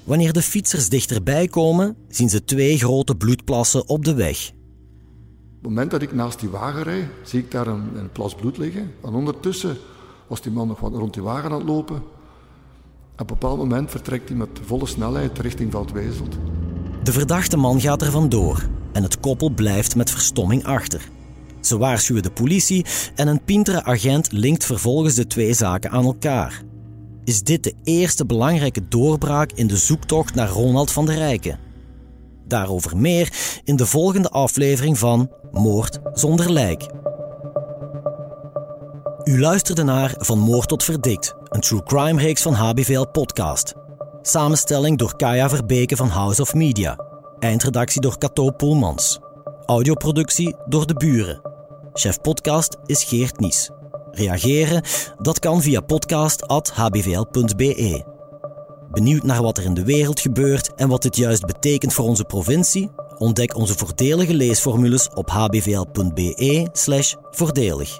Wanneer 0.04 0.34
de 0.34 0.42
fietsers 0.42 0.90
dichterbij 0.90 1.48
komen, 1.48 1.96
zien 2.08 2.30
ze 2.30 2.44
twee 2.44 2.78
grote 2.78 3.16
bloedplassen 3.16 3.88
op 3.88 4.06
de 4.06 4.14
weg. 4.14 4.50
Op 4.50 5.68
het 5.68 5.70
moment 5.70 5.92
dat 5.92 6.02
ik 6.02 6.14
naast 6.14 6.40
die 6.40 6.50
wagen 6.50 6.84
rijd, 6.84 7.06
zie 7.24 7.40
ik 7.40 7.52
daar 7.52 7.68
een, 7.68 7.96
een 7.96 8.12
plas 8.12 8.36
bloed 8.36 8.58
liggen. 8.58 8.92
En 9.04 9.14
ondertussen 9.14 9.78
was 10.28 10.42
die 10.42 10.52
man 10.52 10.68
nog 10.68 10.80
wat 10.80 10.94
rond 10.94 11.14
die 11.14 11.24
wagen 11.24 11.52
aan 11.52 11.58
het 11.58 11.68
lopen. 11.68 11.96
Op 11.96 13.20
een 13.20 13.26
bepaald 13.26 13.58
moment 13.58 13.92
vertrekt 13.92 14.30
hij 14.30 14.38
met 14.38 14.50
volle 14.66 14.86
snelheid 14.86 15.40
richting 15.40 15.72
Veldwezelt. 15.72 16.36
De 17.04 17.12
verdachte 17.12 17.58
man 17.58 17.82
gaat 17.82 18.02
er 18.02 18.12
vandoor 18.12 18.68
en 18.92 19.04
het 19.04 19.20
koppel 19.20 19.50
blijft 19.50 19.96
met 19.96 20.12
verstomming 20.12 20.64
achter. 20.64 21.10
Ze 21.62 21.78
waarschuwen 21.78 22.24
de 22.24 22.32
politie 22.32 22.86
en 23.16 23.28
een 23.28 23.44
pintere 23.44 23.84
agent 23.84 24.32
linkt 24.32 24.66
vervolgens 24.66 25.16
de 25.16 25.28
twee 25.28 25.54
zaken 25.54 25.92
aan 25.92 26.06
elkaar. 26.06 26.62
Is 27.24 27.44
dit 27.44 27.64
de 27.64 27.74
eerste 27.84 28.26
belangrijke 28.26 28.88
doorbraak 28.88 29.52
in 29.52 29.68
de 29.68 29.78
zoektocht 29.78 30.36
naar 30.36 30.50
Ronald 30.50 30.92
van 30.92 31.06
der 31.06 31.16
Rijken? 31.16 31.60
Daarover 32.48 32.98
meer 32.98 33.34
in 33.64 33.76
de 33.76 33.86
volgende 33.86 34.30
aflevering 34.30 34.98
van 34.98 35.32
Moord 35.52 36.00
zonder 36.14 36.52
lijk. 36.52 36.86
U 39.24 39.40
luisterde 39.40 39.84
naar 39.84 40.14
Van 40.18 40.40
Moord 40.40 40.68
tot 40.68 40.84
Verdikt, 40.84 41.36
een 41.50 41.62
true 41.62 41.84
crime 41.84 42.22
reeks 42.22 42.42
van 42.42 42.54
HBVL 42.54 43.06
Podcast. 43.12 43.74
Samenstelling 44.22 44.98
door 44.98 45.16
Kaya 45.16 45.50
Verbeke 45.50 45.96
van 45.96 46.08
House 46.08 46.42
of 46.42 46.54
Media. 46.54 47.00
Eindredactie 47.40 48.02
door 48.02 48.18
Cato 48.18 48.50
Poelmans. 48.50 49.20
Audioproductie 49.66 50.56
door 50.68 50.88
de 50.88 50.94
buren. 50.94 51.51
Chef 51.94 52.22
podcast 52.22 52.78
is 52.86 53.04
Geert 53.04 53.40
Nies. 53.40 53.70
Reageren? 54.12 54.84
Dat 55.18 55.40
kan 55.40 55.62
via 55.62 55.82
podcast.hbvl.be. 55.82 58.04
Benieuwd 58.92 59.24
naar 59.24 59.42
wat 59.42 59.58
er 59.58 59.64
in 59.64 59.74
de 59.74 59.84
wereld 59.84 60.20
gebeurt 60.20 60.74
en 60.76 60.88
wat 60.88 61.02
dit 61.02 61.16
juist 61.16 61.46
betekent 61.46 61.94
voor 61.94 62.06
onze 62.06 62.24
provincie? 62.24 62.90
Ontdek 63.18 63.56
onze 63.56 63.78
voordelige 63.78 64.34
leesformules 64.34 65.10
op 65.14 65.30
hbvl.be/voordelig. 65.30 68.00